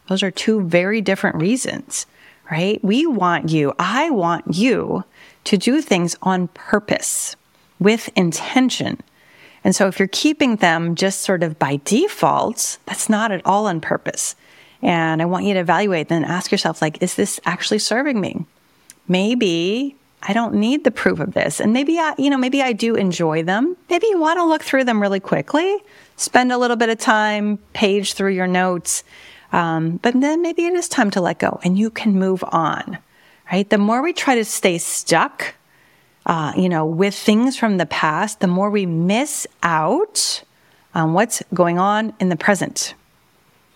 Those 0.08 0.22
are 0.22 0.30
two 0.30 0.62
very 0.62 1.00
different 1.00 1.36
reasons, 1.36 2.06
right? 2.50 2.82
We 2.82 3.06
want 3.06 3.50
you, 3.50 3.74
I 3.78 4.10
want 4.10 4.54
you 4.54 5.04
to 5.44 5.56
do 5.56 5.80
things 5.80 6.16
on 6.22 6.48
purpose 6.48 7.36
with 7.78 8.08
intention. 8.16 9.00
And 9.62 9.74
so 9.74 9.86
if 9.86 9.98
you're 9.98 10.08
keeping 10.08 10.56
them 10.56 10.94
just 10.94 11.20
sort 11.20 11.42
of 11.42 11.58
by 11.58 11.80
default, 11.84 12.78
that's 12.86 13.08
not 13.08 13.32
at 13.32 13.42
all 13.44 13.66
on 13.66 13.80
purpose. 13.80 14.36
And 14.82 15.22
I 15.22 15.24
want 15.24 15.46
you 15.46 15.54
to 15.54 15.60
evaluate 15.60 16.10
and 16.10 16.24
ask 16.24 16.52
yourself, 16.52 16.82
like, 16.82 17.02
is 17.02 17.14
this 17.14 17.40
actually 17.46 17.78
serving 17.78 18.20
me? 18.20 18.44
Maybe 19.08 19.96
I 20.22 20.32
don't 20.32 20.54
need 20.54 20.84
the 20.84 20.90
proof 20.90 21.20
of 21.20 21.34
this. 21.34 21.60
And 21.60 21.72
maybe 21.72 21.98
I, 21.98 22.14
you 22.18 22.30
know, 22.30 22.38
maybe 22.38 22.62
I 22.62 22.72
do 22.72 22.94
enjoy 22.94 23.42
them. 23.42 23.76
Maybe 23.90 24.06
you 24.08 24.18
want 24.18 24.38
to 24.38 24.44
look 24.44 24.62
through 24.62 24.84
them 24.84 25.00
really 25.00 25.20
quickly, 25.20 25.78
spend 26.16 26.52
a 26.52 26.58
little 26.58 26.76
bit 26.76 26.88
of 26.88 26.98
time, 26.98 27.58
page 27.72 28.14
through 28.14 28.32
your 28.32 28.46
notes. 28.46 29.04
Um, 29.52 29.98
but 29.98 30.18
then 30.20 30.42
maybe 30.42 30.66
it 30.66 30.74
is 30.74 30.88
time 30.88 31.10
to 31.12 31.20
let 31.20 31.38
go 31.38 31.60
and 31.62 31.78
you 31.78 31.90
can 31.90 32.18
move 32.18 32.42
on, 32.48 32.98
right? 33.50 33.68
The 33.68 33.78
more 33.78 34.02
we 34.02 34.12
try 34.12 34.34
to 34.36 34.44
stay 34.44 34.78
stuck, 34.78 35.54
uh, 36.26 36.52
you 36.56 36.68
know, 36.68 36.86
with 36.86 37.14
things 37.14 37.56
from 37.56 37.76
the 37.76 37.86
past, 37.86 38.40
the 38.40 38.46
more 38.46 38.70
we 38.70 38.86
miss 38.86 39.46
out 39.62 40.42
on 40.94 41.12
what's 41.12 41.42
going 41.52 41.78
on 41.78 42.14
in 42.20 42.28
the 42.28 42.36
present. 42.36 42.94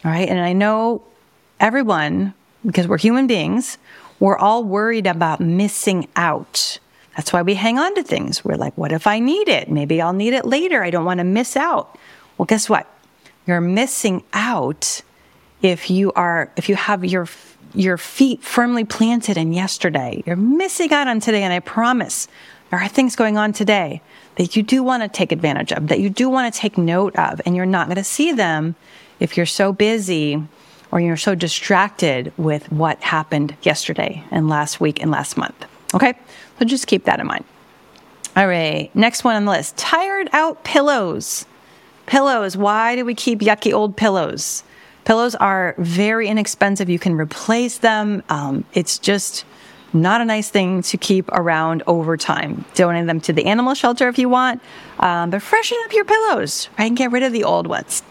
All 0.04 0.10
right. 0.10 0.28
And 0.28 0.40
I 0.40 0.52
know 0.52 1.02
everyone, 1.60 2.34
because 2.64 2.87
we're 2.87 2.98
human 2.98 3.26
beings, 3.26 3.78
we're 4.20 4.38
all 4.38 4.64
worried 4.64 5.06
about 5.06 5.40
missing 5.40 6.08
out. 6.16 6.78
That's 7.16 7.32
why 7.32 7.42
we 7.42 7.54
hang 7.54 7.78
on 7.78 7.94
to 7.96 8.02
things. 8.02 8.44
We're 8.44 8.56
like, 8.56 8.76
what 8.78 8.92
if 8.92 9.06
I 9.06 9.18
need 9.18 9.48
it? 9.48 9.68
Maybe 9.68 10.00
I'll 10.00 10.12
need 10.12 10.34
it 10.34 10.44
later. 10.44 10.82
I 10.82 10.90
don't 10.90 11.04
want 11.04 11.18
to 11.18 11.25
miss 11.25 11.56
out. 11.56 11.98
Well, 12.37 12.46
guess 12.46 12.68
what? 12.68 12.87
You're 13.46 13.60
missing 13.60 14.22
out 14.32 15.02
if 15.62 15.90
you 15.90 16.12
are 16.12 16.52
if 16.56 16.68
you 16.68 16.76
have 16.76 17.04
your 17.04 17.26
your 17.75 17.98
feet 17.98 18.42
firmly 18.42 18.84
planted 18.84 19.37
in 19.37 19.52
yesterday. 19.52 20.22
You're 20.26 20.37
missing 20.37 20.92
out 20.92 21.08
on 21.08 21.20
today 21.20 21.42
and 21.42 21.52
I 21.52 21.60
promise 21.60 22.28
there 22.70 22.78
are 22.78 22.88
things 22.88 23.16
going 23.16 23.37
on 23.37 23.52
today 23.52 24.02
that 24.37 24.56
you 24.56 24.62
do 24.62 24.82
want 24.82 25.02
to 25.02 25.08
take 25.08 25.32
advantage 25.32 25.72
of, 25.72 25.88
that 25.88 26.00
you 26.00 26.10
do 26.10 26.28
want 26.28 26.52
to 26.52 26.60
take 26.60 26.78
note 26.78 27.16
of 27.16 27.40
and 27.44 27.56
you're 27.56 27.66
not 27.66 27.87
going 27.87 27.96
to 27.96 28.04
see 28.04 28.32
them 28.32 28.75
if 29.20 29.37
you're 29.37 29.46
so 29.46 29.72
busy 29.72 30.42
or 30.90 31.00
you're 31.00 31.16
so 31.16 31.34
distracted 31.34 32.32
with 32.37 32.70
what 32.72 33.00
happened 33.02 33.56
yesterday 33.62 34.25
and 34.30 34.48
last 34.48 34.80
week 34.80 35.02
and 35.02 35.10
last 35.10 35.37
month. 35.37 35.66
Okay? 35.94 36.14
So 36.58 36.64
just 36.64 36.87
keep 36.87 37.04
that 37.04 37.20
in 37.20 37.26
mind. 37.26 37.44
All 38.37 38.46
right, 38.46 38.94
next 38.94 39.25
one 39.25 39.34
on 39.34 39.46
the 39.46 39.50
list 39.50 39.76
tired 39.76 40.28
out 40.32 40.62
pillows. 40.62 41.44
Pillows. 42.06 42.56
Why 42.56 42.96
do 42.96 43.04
we 43.04 43.14
keep 43.14 43.40
yucky 43.40 43.72
old 43.72 43.96
pillows? 43.96 44.62
Pillows 45.08 45.34
are 45.36 45.74
very 45.78 46.28
inexpensive. 46.28 46.90
You 46.90 46.98
can 46.98 47.14
replace 47.14 47.78
them. 47.78 48.22
Um, 48.28 48.66
it's 48.74 48.98
just 48.98 49.46
not 49.94 50.20
a 50.20 50.24
nice 50.26 50.50
thing 50.50 50.82
to 50.82 50.98
keep 50.98 51.30
around 51.32 51.82
over 51.86 52.18
time. 52.18 52.66
Donate 52.74 53.06
them 53.06 53.18
to 53.22 53.32
the 53.32 53.46
animal 53.46 53.72
shelter 53.72 54.06
if 54.08 54.18
you 54.18 54.28
want, 54.28 54.60
um, 55.00 55.30
but 55.30 55.40
freshen 55.40 55.78
up 55.86 55.94
your 55.94 56.04
pillows, 56.04 56.68
right? 56.78 56.88
And 56.88 56.94
get 56.94 57.10
rid 57.10 57.22
of 57.22 57.32
the 57.32 57.44
old 57.44 57.66
ones. 57.66 58.02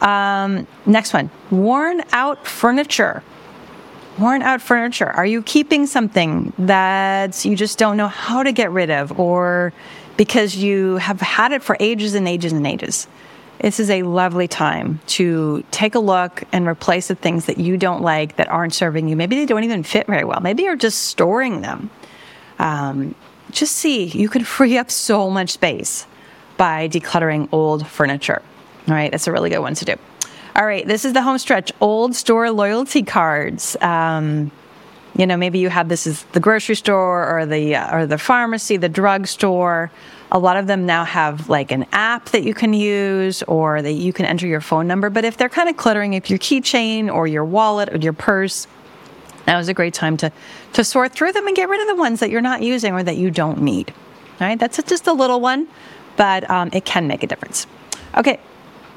Um, 0.00 0.66
next 0.86 1.12
one 1.12 1.28
worn 1.50 2.02
out 2.12 2.46
furniture. 2.46 3.22
Worn 4.18 4.40
out 4.40 4.62
furniture. 4.62 5.10
Are 5.10 5.26
you 5.26 5.42
keeping 5.42 5.84
something 5.84 6.54
that 6.60 7.44
you 7.44 7.56
just 7.56 7.78
don't 7.78 7.98
know 7.98 8.08
how 8.08 8.42
to 8.42 8.52
get 8.52 8.70
rid 8.70 8.88
of 8.88 9.20
or 9.20 9.74
because 10.16 10.56
you 10.56 10.96
have 10.96 11.20
had 11.20 11.52
it 11.52 11.62
for 11.62 11.76
ages 11.78 12.14
and 12.14 12.26
ages 12.26 12.54
and 12.54 12.66
ages? 12.66 13.06
This 13.62 13.78
is 13.78 13.90
a 13.90 14.02
lovely 14.02 14.48
time 14.48 14.98
to 15.06 15.62
take 15.70 15.94
a 15.94 16.00
look 16.00 16.42
and 16.50 16.66
replace 16.66 17.06
the 17.06 17.14
things 17.14 17.46
that 17.46 17.58
you 17.58 17.76
don't 17.76 18.02
like 18.02 18.34
that 18.36 18.48
aren't 18.48 18.74
serving 18.74 19.08
you. 19.08 19.14
Maybe 19.14 19.36
they 19.36 19.46
don't 19.46 19.62
even 19.62 19.84
fit 19.84 20.08
very 20.08 20.24
well. 20.24 20.40
Maybe 20.40 20.64
you're 20.64 20.74
just 20.74 21.04
storing 21.04 21.60
them. 21.60 21.88
Um, 22.58 23.14
just 23.52 23.76
see, 23.76 24.06
you 24.06 24.28
can 24.28 24.42
free 24.42 24.78
up 24.78 24.90
so 24.90 25.30
much 25.30 25.50
space 25.50 26.08
by 26.56 26.88
decluttering 26.88 27.48
old 27.52 27.86
furniture. 27.86 28.42
All 28.88 28.94
right, 28.94 29.12
that's 29.12 29.28
a 29.28 29.32
really 29.32 29.48
good 29.48 29.60
one 29.60 29.74
to 29.74 29.84
do. 29.84 29.94
All 30.56 30.66
right, 30.66 30.84
this 30.84 31.04
is 31.04 31.12
the 31.12 31.22
home 31.22 31.38
stretch. 31.38 31.70
Old 31.80 32.16
store 32.16 32.50
loyalty 32.50 33.04
cards. 33.04 33.76
Um, 33.80 34.50
you 35.16 35.24
know, 35.24 35.36
maybe 35.36 35.60
you 35.60 35.68
have 35.68 35.88
this 35.88 36.06
is 36.08 36.24
the 36.32 36.40
grocery 36.40 36.74
store 36.74 37.28
or 37.28 37.46
the 37.46 37.76
uh, 37.76 37.96
or 37.96 38.06
the 38.06 38.18
pharmacy, 38.18 38.76
the 38.76 38.88
drugstore. 38.88 39.92
A 40.34 40.38
lot 40.38 40.56
of 40.56 40.66
them 40.66 40.86
now 40.86 41.04
have 41.04 41.50
like 41.50 41.70
an 41.72 41.84
app 41.92 42.30
that 42.30 42.42
you 42.42 42.54
can 42.54 42.72
use 42.72 43.42
or 43.42 43.82
that 43.82 43.92
you 43.92 44.14
can 44.14 44.24
enter 44.24 44.46
your 44.46 44.62
phone 44.62 44.86
number. 44.86 45.10
But 45.10 45.26
if 45.26 45.36
they're 45.36 45.50
kind 45.50 45.68
of 45.68 45.76
cluttering, 45.76 46.14
if 46.14 46.30
your 46.30 46.38
keychain 46.38 47.12
or 47.12 47.26
your 47.26 47.44
wallet 47.44 47.92
or 47.92 47.98
your 47.98 48.14
purse, 48.14 48.66
now 49.46 49.58
is 49.58 49.68
a 49.68 49.74
great 49.74 49.92
time 49.92 50.16
to 50.16 50.32
to 50.72 50.84
sort 50.84 51.12
through 51.12 51.32
them 51.32 51.46
and 51.46 51.54
get 51.54 51.68
rid 51.68 51.82
of 51.82 51.86
the 51.86 51.96
ones 51.96 52.20
that 52.20 52.30
you're 52.30 52.40
not 52.40 52.62
using 52.62 52.94
or 52.94 53.02
that 53.02 53.18
you 53.18 53.30
don't 53.30 53.60
need. 53.60 53.92
All 54.40 54.46
right, 54.46 54.58
that's 54.58 54.82
just 54.82 55.06
a 55.06 55.12
little 55.12 55.40
one, 55.40 55.68
but 56.16 56.48
um, 56.48 56.70
it 56.72 56.86
can 56.86 57.06
make 57.06 57.22
a 57.22 57.26
difference. 57.26 57.66
Okay, 58.16 58.40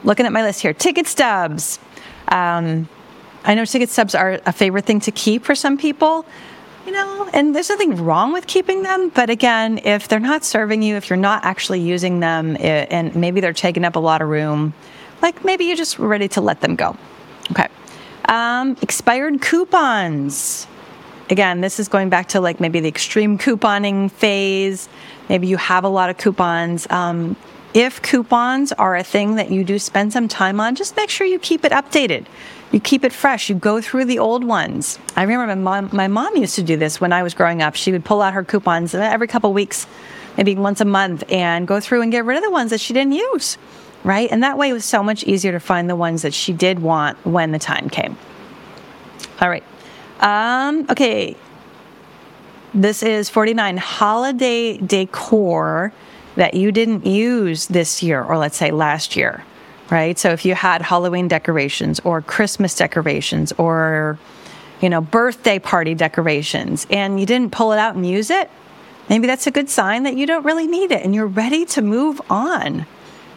looking 0.05 0.25
at 0.25 0.31
my 0.31 0.41
list 0.41 0.61
here 0.61 0.73
ticket 0.73 1.05
stubs. 1.05 1.79
Um, 2.29 2.87
I 3.43 3.55
know 3.55 3.65
ticket 3.65 3.89
stubs 3.89 4.15
are 4.15 4.39
a 4.45 4.53
favorite 4.53 4.85
thing 4.85 5.01
to 5.01 5.11
keep 5.11 5.43
for 5.43 5.53
some 5.53 5.77
people, 5.77 6.25
you 6.85 6.91
know, 6.91 7.29
and 7.33 7.55
there's 7.55 7.69
nothing 7.69 8.03
wrong 8.03 8.31
with 8.31 8.47
keeping 8.47 8.83
them. 8.83 9.09
But 9.09 9.29
again, 9.29 9.79
if 9.83 10.07
they're 10.07 10.19
not 10.19 10.43
serving 10.43 10.83
you, 10.83 10.95
if 10.95 11.09
you're 11.09 11.17
not 11.17 11.43
actually 11.43 11.81
using 11.81 12.19
them, 12.19 12.55
it, 12.55 12.87
and 12.91 13.15
maybe 13.15 13.41
they're 13.41 13.53
taking 13.53 13.83
up 13.83 13.95
a 13.95 13.99
lot 13.99 14.21
of 14.21 14.29
room, 14.29 14.73
like 15.21 15.43
maybe 15.43 15.65
you're 15.65 15.75
just 15.75 15.97
ready 15.97 16.27
to 16.29 16.41
let 16.41 16.61
them 16.61 16.75
go. 16.75 16.95
Okay. 17.51 17.67
Um, 18.25 18.77
expired 18.81 19.41
coupons. 19.41 20.67
Again, 21.29 21.61
this 21.61 21.79
is 21.79 21.87
going 21.87 22.09
back 22.09 22.29
to 22.29 22.39
like 22.39 22.59
maybe 22.59 22.79
the 22.79 22.87
extreme 22.87 23.37
couponing 23.37 24.11
phase. 24.11 24.87
Maybe 25.27 25.47
you 25.47 25.57
have 25.57 25.83
a 25.83 25.89
lot 25.89 26.09
of 26.11 26.17
coupons. 26.17 26.87
Um, 26.91 27.35
if 27.73 28.01
coupons 28.01 28.71
are 28.73 28.95
a 28.95 29.03
thing 29.03 29.35
that 29.35 29.51
you 29.51 29.63
do 29.63 29.79
spend 29.79 30.13
some 30.13 30.27
time 30.27 30.59
on, 30.59 30.75
just 30.75 30.95
make 30.95 31.09
sure 31.09 31.27
you 31.27 31.39
keep 31.39 31.65
it 31.65 31.71
updated. 31.71 32.25
You 32.71 32.79
keep 32.79 33.03
it 33.03 33.13
fresh. 33.13 33.49
You 33.49 33.55
go 33.55 33.79
through 33.81 34.05
the 34.05 34.19
old 34.19 34.43
ones. 34.43 34.99
I 35.15 35.23
remember 35.23 35.55
my 35.55 35.81
mom, 35.81 35.89
my 35.93 36.07
mom 36.07 36.35
used 36.35 36.55
to 36.55 36.63
do 36.63 36.77
this 36.77 36.99
when 36.99 37.13
I 37.13 37.23
was 37.23 37.33
growing 37.33 37.61
up. 37.61 37.75
She 37.75 37.91
would 37.91 38.03
pull 38.03 38.21
out 38.21 38.33
her 38.33 38.43
coupons 38.43 38.93
every 38.93 39.27
couple 39.27 39.53
weeks, 39.53 39.87
maybe 40.35 40.55
once 40.55 40.81
a 40.81 40.85
month, 40.85 41.23
and 41.31 41.67
go 41.67 41.79
through 41.79 42.01
and 42.01 42.11
get 42.11 42.25
rid 42.25 42.37
of 42.37 42.43
the 42.43 42.51
ones 42.51 42.71
that 42.71 42.81
she 42.81 42.93
didn't 42.93 43.13
use, 43.13 43.57
right? 44.03 44.29
And 44.29 44.43
that 44.43 44.57
way 44.57 44.69
it 44.69 44.73
was 44.73 44.85
so 44.85 45.03
much 45.03 45.23
easier 45.23 45.51
to 45.51 45.59
find 45.59 45.89
the 45.89 45.95
ones 45.95 46.23
that 46.23 46.33
she 46.33 46.53
did 46.53 46.79
want 46.79 47.23
when 47.25 47.51
the 47.51 47.59
time 47.59 47.89
came. 47.89 48.17
All 49.39 49.49
right. 49.49 49.63
Um, 50.19 50.85
okay. 50.89 51.35
This 52.73 53.03
is 53.03 53.29
49 53.29 53.77
holiday 53.77 54.77
decor 54.77 55.93
that 56.35 56.55
you 56.55 56.71
didn't 56.71 57.05
use 57.05 57.67
this 57.67 58.03
year 58.03 58.21
or 58.21 58.37
let's 58.37 58.57
say 58.57 58.71
last 58.71 59.15
year, 59.15 59.45
right? 59.89 60.17
So 60.17 60.29
if 60.29 60.45
you 60.45 60.55
had 60.55 60.81
Halloween 60.81 61.27
decorations 61.27 61.99
or 62.01 62.21
Christmas 62.21 62.75
decorations 62.75 63.51
or 63.57 64.17
you 64.81 64.89
know, 64.89 65.01
birthday 65.01 65.57
party 65.57 65.95
decorations 65.95 66.85
and 66.89 67.19
you 67.19 67.25
didn't 67.25 67.51
pull 67.51 67.71
it 67.71 67.79
out 67.79 67.95
and 67.95 68.05
use 68.05 68.29
it, 68.29 68.49
maybe 69.09 69.27
that's 69.27 69.47
a 69.47 69.51
good 69.51 69.69
sign 69.69 70.03
that 70.03 70.15
you 70.15 70.25
don't 70.25 70.45
really 70.45 70.67
need 70.67 70.91
it 70.91 71.03
and 71.03 71.15
you're 71.15 71.27
ready 71.27 71.65
to 71.65 71.81
move 71.81 72.21
on. 72.29 72.85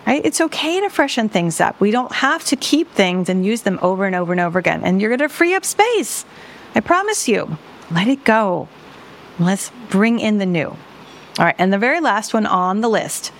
Right? 0.07 0.25
It's 0.25 0.40
okay 0.40 0.81
to 0.81 0.88
freshen 0.88 1.28
things 1.28 1.61
up. 1.61 1.78
We 1.81 1.90
don't 1.90 2.12
have 2.12 2.45
to 2.47 2.57
keep 2.57 2.90
things 2.93 3.28
and 3.28 3.45
use 3.45 3.62
them 3.62 3.78
over 3.83 4.07
and 4.07 4.17
over 4.17 4.33
and 4.33 4.40
over 4.40 4.59
again. 4.59 4.83
And 4.83 5.00
you're 5.00 5.11
going 5.11 5.19
to 5.21 5.28
free 5.28 5.55
up 5.55 5.67
space. 5.67 6.25
I 6.75 6.81
promise 6.81 7.28
you. 7.28 7.59
Let 7.90 8.09
it 8.09 8.25
go. 8.25 8.69
Let's 9.38 9.71
bring 9.90 10.19
in 10.19 10.38
the 10.38 10.47
new. 10.47 10.69
All 11.38 11.45
right, 11.45 11.55
and 11.59 11.73
the 11.73 11.78
very 11.78 12.00
last 12.00 12.35
one 12.35 12.47
on 12.47 12.81
the 12.81 12.88
list 12.88 13.33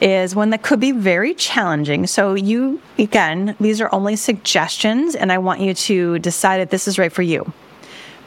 is 0.00 0.34
one 0.34 0.50
that 0.50 0.62
could 0.62 0.80
be 0.80 0.92
very 0.92 1.34
challenging. 1.34 2.06
So, 2.06 2.34
you, 2.34 2.80
again, 2.98 3.56
these 3.60 3.80
are 3.80 3.88
only 3.92 4.16
suggestions, 4.16 5.14
and 5.14 5.32
I 5.32 5.38
want 5.38 5.60
you 5.60 5.74
to 5.74 6.18
decide 6.18 6.60
if 6.60 6.70
this 6.70 6.88
is 6.88 6.98
right 6.98 7.12
for 7.12 7.22
you. 7.22 7.52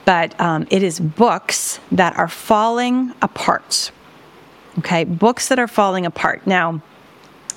But 0.06 0.40
um, 0.40 0.68
it 0.72 0.84
is 0.84 1.00
books 1.00 1.80
that 1.92 2.16
are 2.18 2.30
falling 2.30 3.14
apart. 3.22 3.92
Okay, 4.80 5.04
books 5.04 5.50
that 5.50 5.60
are 5.60 5.68
falling 5.68 6.06
apart. 6.06 6.48
Now, 6.48 6.82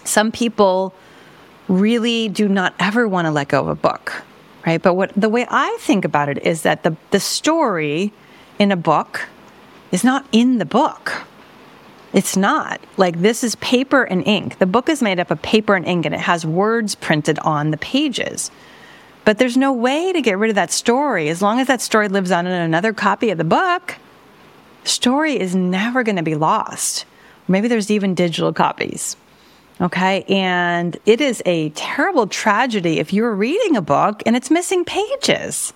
some 0.05 0.33
people 0.33 0.95
really 1.69 2.29
do 2.29 2.49
not 2.49 2.75
ever 2.81 3.07
want 3.07 3.26
to 3.26 3.31
let 3.31 3.49
go 3.49 3.61
of 3.61 3.69
a 3.69 3.75
book, 3.76 4.23
right? 4.67 4.83
But 4.83 4.95
what 4.95 5.12
the 5.14 5.29
way 5.29 5.47
I 5.49 5.76
think 5.81 6.05
about 6.05 6.29
it 6.29 6.43
is 6.43 6.62
that 6.62 6.83
the, 6.83 6.97
the 7.11 7.21
story 7.21 8.12
in 8.59 8.73
a 8.73 8.76
book 8.76 9.29
is 9.93 10.02
not 10.02 10.26
in 10.33 10.59
the 10.59 10.64
book. 10.64 11.23
It's 12.12 12.37
not. 12.37 12.81
Like 12.97 13.21
this 13.21 13.45
is 13.45 13.55
paper 13.57 14.02
and 14.02 14.26
ink. 14.26 14.59
The 14.59 14.67
book 14.67 14.88
is 14.88 15.02
made 15.02 15.21
up 15.21 15.31
of 15.31 15.40
paper 15.43 15.75
and 15.75 15.87
ink 15.87 16.07
and 16.07 16.14
it 16.14 16.21
has 16.21 16.45
words 16.45 16.95
printed 16.95 17.38
on 17.40 17.71
the 17.71 17.76
pages. 17.76 18.50
But 19.25 19.38
there's 19.38 19.57
no 19.57 19.73
way 19.73 20.12
to 20.12 20.23
get 20.23 20.38
rid 20.38 20.50
of 20.50 20.57
that 20.57 20.73
story. 20.73 21.29
As 21.29 21.43
long 21.43 21.61
as 21.61 21.69
that 21.69 21.81
story 21.81 22.09
lives 22.09 22.33
on 22.33 22.47
in 22.47 22.52
another 22.52 22.93
copy 22.93 23.31
of 23.31 23.38
the 23.38 23.45
book, 23.45 23.97
the 24.83 24.88
story 24.88 25.38
is 25.38 25.55
never 25.55 26.02
going 26.02 26.17
to 26.17 26.23
be 26.23 26.35
lost. 26.35 27.05
Maybe 27.47 27.69
there's 27.69 27.90
even 27.90 28.14
digital 28.14 28.52
copies. 28.52 29.17
Okay. 29.81 30.25
And 30.25 30.97
it 31.07 31.21
is 31.21 31.43
a 31.47 31.71
terrible 31.71 32.26
tragedy 32.26 32.99
if 32.99 33.12
you're 33.12 33.35
reading 33.35 33.76
a 33.76 33.83
book 33.83 34.23
and 34.26 34.37
it's 34.37 34.50
missing 34.50 34.85
pages. 34.85 35.73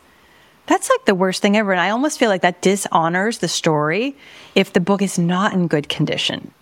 That's 0.67 0.88
like 0.88 1.05
the 1.05 1.14
worst 1.14 1.43
thing 1.43 1.57
ever. 1.57 1.73
And 1.73 1.81
I 1.81 1.91
almost 1.91 2.19
feel 2.19 2.31
like 2.31 2.43
that 2.43 2.62
dishonors 2.62 3.38
the 3.38 3.49
story 3.49 4.17
if 4.54 4.73
the 4.73 4.80
book 4.80 5.02
is 5.02 5.18
not 5.18 5.52
in 5.52 5.66
good 5.66 5.88
condition. 5.88 6.52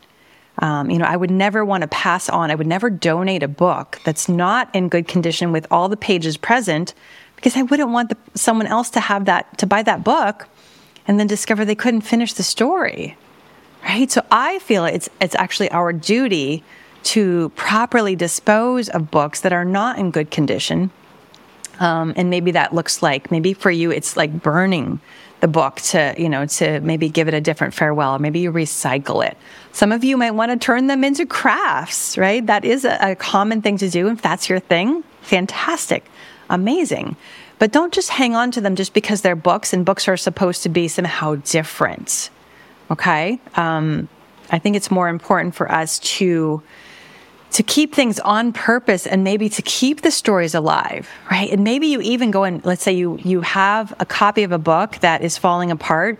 Um, 0.59 0.91
you 0.91 0.99
know, 0.99 1.07
I 1.07 1.17
would 1.17 1.31
never 1.31 1.65
want 1.65 1.83
to 1.83 1.89
pass 1.89 2.29
on, 2.29 2.51
I 2.51 2.55
would 2.55 2.67
never 2.67 2.91
donate 2.91 3.43
a 3.43 3.49
book 3.49 4.01
that's 4.05 4.29
not 4.29 4.75
in 4.75 4.89
good 4.89 5.09
condition 5.09 5.51
with 5.51 5.67
all 5.71 5.89
the 5.89 5.97
pages 5.97 6.37
present 6.37 6.95
because 7.37 7.57
I 7.57 7.63
wouldn't 7.63 7.91
want 7.91 8.11
the, 8.11 8.17
someone 8.35 8.67
else 8.67 8.91
to 8.91 9.01
have 9.01 9.25
that, 9.25 9.59
to 9.59 9.67
buy 9.67 9.83
that 9.83 10.05
book 10.05 10.49
and 11.07 11.19
then 11.19 11.27
discover 11.27 11.65
they 11.65 11.75
couldn't 11.75 12.03
finish 12.03 12.35
the 12.35 12.43
story. 12.43 13.17
Right. 13.83 14.11
So 14.11 14.25
I 14.31 14.61
feel 14.61 14.85
it's, 14.85 15.09
it's 15.21 15.35
actually 15.35 15.71
our 15.71 15.93
duty 15.93 16.63
to 17.05 17.49
properly 17.57 18.15
dispose 18.15 18.89
of 18.89 19.11
books 19.11 19.41
that 19.41 19.53
are 19.53 19.65
not 19.65 19.99
in 19.99 20.13
good 20.13 20.31
condition. 20.31 20.91
Um, 21.81 22.13
and 22.17 22.31
maybe 22.31 22.53
that 22.53 22.73
looks 22.73 23.03
like 23.03 23.31
maybe 23.31 23.55
for 23.55 23.71
you 23.71 23.91
it's 23.91 24.17
like 24.17 24.43
burning 24.43 25.01
the 25.43 25.49
book 25.49 25.77
to 25.81 26.15
you 26.17 26.29
know 26.29 26.47
to 26.47 26.81
maybe 26.81 27.09
give 27.09 27.29
it 27.29 27.35
a 27.35 27.41
different 27.41 27.75
farewell. 27.75 28.19
Maybe 28.19 28.39
you 28.39 28.53
recycle 28.53 29.27
it. 29.27 29.37
Some 29.73 29.91
of 29.93 30.05
you 30.05 30.17
might 30.17 30.31
want 30.31 30.53
to 30.53 30.57
turn 30.57 30.87
them 30.87 31.05
into 31.05 31.27
crafts 31.27 32.17
right? 32.17 32.47
That 32.47 32.65
is 32.65 32.87
a, 32.87 32.97
a 33.11 33.17
common 33.17 33.61
thing 33.61 33.77
to 33.79 33.91
do 33.91 34.09
if 34.09 34.23
that's 34.23 34.49
your 34.49 34.61
thing. 34.61 35.03
Fantastic. 35.23 36.07
Amazing. 36.49 37.17
But 37.59 37.73
don't 37.73 37.93
just 37.93 38.11
hang 38.11 38.35
on 38.35 38.53
to 38.53 38.61
them 38.61 38.77
just 38.77 38.95
because 38.95 39.23
they're 39.23 39.37
books 39.37 39.73
and 39.73 39.85
books 39.85 40.09
are 40.09 40.17
supposed 40.17 40.63
to 40.63 40.69
be 40.69 40.89
somehow 40.89 41.35
different 41.37 42.31
okay? 42.91 43.41
Um, 43.57 44.09
i 44.51 44.59
think 44.59 44.77
it's 44.77 44.91
more 44.91 45.09
important 45.09 45.55
for 45.55 45.71
us 45.71 45.99
to 45.99 46.63
to 47.53 47.63
keep 47.63 47.95
things 47.95 48.19
on 48.21 48.53
purpose 48.53 49.07
and 49.07 49.23
maybe 49.23 49.49
to 49.51 49.63
keep 49.63 50.01
the 50.01 50.11
stories 50.11 50.55
alive, 50.55 51.09
right? 51.31 51.51
And 51.51 51.65
maybe 51.65 51.87
you 51.87 52.01
even 52.01 52.31
go 52.31 52.45
and 52.45 52.65
let's 52.65 52.83
say 52.83 52.93
you 52.93 53.19
you 53.23 53.43
have 53.43 53.95
a 54.01 54.07
copy 54.07 54.43
of 54.43 54.53
a 54.53 54.59
book 54.59 54.99
that 55.01 55.23
is 55.23 55.37
falling 55.39 55.71
apart. 55.71 56.19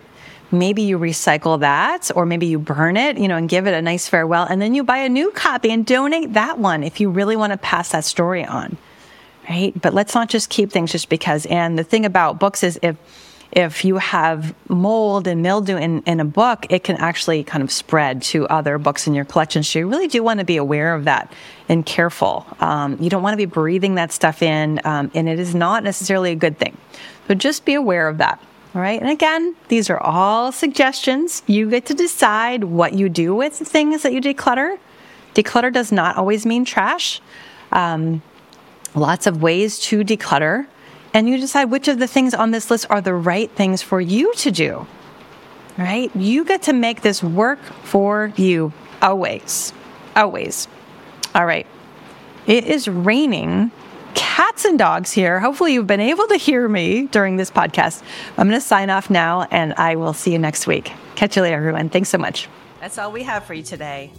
Maybe 0.51 0.83
you 0.83 0.99
recycle 0.99 1.61
that 1.61 2.11
or 2.15 2.27
maybe 2.27 2.47
you 2.47 2.59
burn 2.59 2.99
it, 2.99 3.17
you 3.17 3.29
know, 3.29 3.37
and 3.37 3.49
give 3.49 3.67
it 3.67 3.73
a 3.73 3.81
nice 3.81 4.07
farewell 4.09 4.47
and 4.49 4.61
then 4.61 4.75
you 4.75 4.85
buy 4.85 4.99
a 4.99 5.09
new 5.09 5.31
copy 5.31 5.71
and 5.71 5.87
donate 5.87 6.35
that 6.35 6.59
one 6.59 6.85
if 6.85 7.01
you 7.01 7.09
really 7.09 7.37
want 7.37 7.53
to 7.53 7.57
pass 7.57 7.93
that 7.93 8.05
story 8.05 8.45
on. 8.45 8.77
Right? 9.49 9.73
But 9.81 9.95
let's 9.95 10.15
not 10.15 10.29
just 10.29 10.51
keep 10.51 10.71
things 10.71 10.93
just 10.93 11.09
because. 11.09 11.47
And 11.47 11.79
the 11.79 11.85
thing 11.85 12.05
about 12.05 12.39
books 12.39 12.63
is 12.63 12.79
if 12.83 12.97
if 13.53 13.85
you 13.85 13.99
have 13.99 14.55
mold 14.69 15.27
and 15.27 15.43
mildew 15.43 15.77
in, 15.77 16.03
in 16.03 16.21
a 16.21 16.25
book, 16.25 16.67
it 16.71 16.85
can 16.85 16.97
actually 16.97 17.45
kind 17.45 17.63
of 17.63 17.71
spread 17.71 18.23
to 18.23 18.49
other 18.49 18.79
books 18.79 19.07
in 19.07 19.15
your 19.15 19.27
collection. 19.27 19.63
So 19.63 19.79
you 19.79 19.89
really 19.89 20.09
do 20.09 20.23
want 20.23 20.41
to 20.41 20.47
be 20.47 20.57
aware 20.57 20.95
of 20.95 21.05
that 21.05 21.33
and 21.69 21.85
careful. 21.85 22.47
Um, 22.61 22.97
you 22.99 23.11
don't 23.11 23.23
want 23.23 23.35
to 23.35 23.37
be 23.37 23.45
breathing 23.45 23.97
that 23.97 24.11
stuff 24.11 24.43
in, 24.43 24.81
um, 24.85 25.11
and 25.15 25.29
it 25.29 25.39
is 25.39 25.55
not 25.55 25.85
necessarily 25.85 26.33
a 26.33 26.35
good 26.35 26.59
thing. 26.59 26.77
So 27.29 27.35
just 27.35 27.67
be 27.67 27.75
aware 27.75 28.09
of 28.09 28.19
that. 28.19 28.43
All 28.75 28.81
right. 28.81 29.01
And 29.01 29.11
again, 29.11 29.55
these 29.69 29.91
are 29.91 30.01
all 30.01 30.51
suggestions. 30.51 31.43
You 31.47 31.69
get 31.69 31.85
to 31.87 31.95
decide 31.95 32.65
what 32.65 32.95
you 32.95 33.11
do 33.11 33.35
with 33.35 33.59
the 33.59 33.67
things 33.67 34.03
that 34.03 34.15
you 34.15 34.21
declutter. 34.21 34.79
Declutter 35.35 35.71
does 35.71 35.93
not 35.93 36.17
always 36.17 36.47
mean 36.47 36.65
trash. 36.65 37.21
Um, 37.71 38.23
lots 38.95 39.27
of 39.27 39.43
ways 39.43 39.79
to 39.81 40.03
declutter 40.05 40.67
and 41.15 41.29
you 41.29 41.39
decide 41.39 41.67
which 41.67 41.89
of 41.89 41.99
the 41.99 42.07
things 42.07 42.35
on 42.35 42.51
this 42.51 42.71
list 42.71 42.87
are 42.91 43.01
the 43.01 43.15
right 43.15 43.51
things 43.51 43.83
for 43.83 44.01
you 44.01 44.33
to 44.35 44.51
do. 44.51 44.87
Right? 45.79 46.15
You 46.15 46.45
get 46.45 46.63
to 46.63 46.73
make 46.73 47.01
this 47.03 47.23
work 47.23 47.59
for 47.85 48.33
you 48.37 48.73
always. 49.01 49.73
Always. 50.15 50.69
All 51.35 51.47
right. 51.47 51.67
It 52.47 52.65
is 52.65 52.89
raining 52.89 53.71
cats 54.15 54.65
and 54.65 54.79
dogs 54.79 55.13
here. 55.13 55.41
Hopefully, 55.41 55.73
you've 55.73 55.87
been 55.87 56.01
able 56.01 56.27
to 56.29 56.37
hear 56.37 56.69
me 56.69 57.07
during 57.07 57.37
this 57.37 57.51
podcast. 57.51 58.03
I'm 58.37 58.49
going 58.49 58.61
to 58.61 58.67
sign 58.67 58.91
off 58.91 59.09
now 59.09 59.47
and 59.51 59.73
I 59.75 59.97
will 59.97 60.13
see 60.13 60.33
you 60.33 60.39
next 60.39 60.67
week. 60.67 60.93
Catch 61.15 61.37
you 61.37 61.43
later, 61.43 61.57
everyone. 61.57 61.89
Thanks 61.89 62.09
so 62.09 62.19
much. 62.19 62.49
That's 62.81 62.99
all 62.99 63.13
we 63.13 63.23
have 63.23 63.45
for 63.45 63.55
you 63.55 63.63
today. 63.63 64.11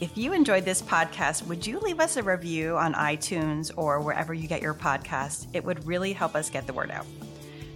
If 0.00 0.16
you 0.16 0.32
enjoyed 0.32 0.64
this 0.64 0.80
podcast, 0.80 1.44
would 1.48 1.66
you 1.66 1.80
leave 1.80 1.98
us 1.98 2.16
a 2.16 2.22
review 2.22 2.76
on 2.76 2.94
iTunes 2.94 3.72
or 3.76 4.00
wherever 4.00 4.32
you 4.32 4.46
get 4.46 4.62
your 4.62 4.74
podcasts? 4.74 5.48
It 5.52 5.64
would 5.64 5.84
really 5.84 6.12
help 6.12 6.36
us 6.36 6.50
get 6.50 6.68
the 6.68 6.72
word 6.72 6.92
out. 6.92 7.04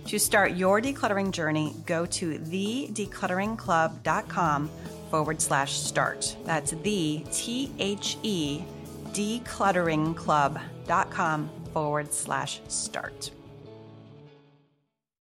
To 0.07 0.21
start 0.21 0.53
your 0.53 0.81
decluttering 0.81 1.33
journey, 1.33 1.75
go 1.85 2.07
to 2.07 2.39
thedeclutteringclub.com 2.39 4.71
forward 5.11 5.43
slash 5.43 5.73
start. 5.73 6.37
That's 6.45 6.71
the 6.71 7.25
T 7.33 7.73
H 7.79 8.17
E 8.23 8.63
declutteringclub.com 9.13 11.51
forward 11.73 12.13
slash 12.13 12.61
start. 12.69 13.33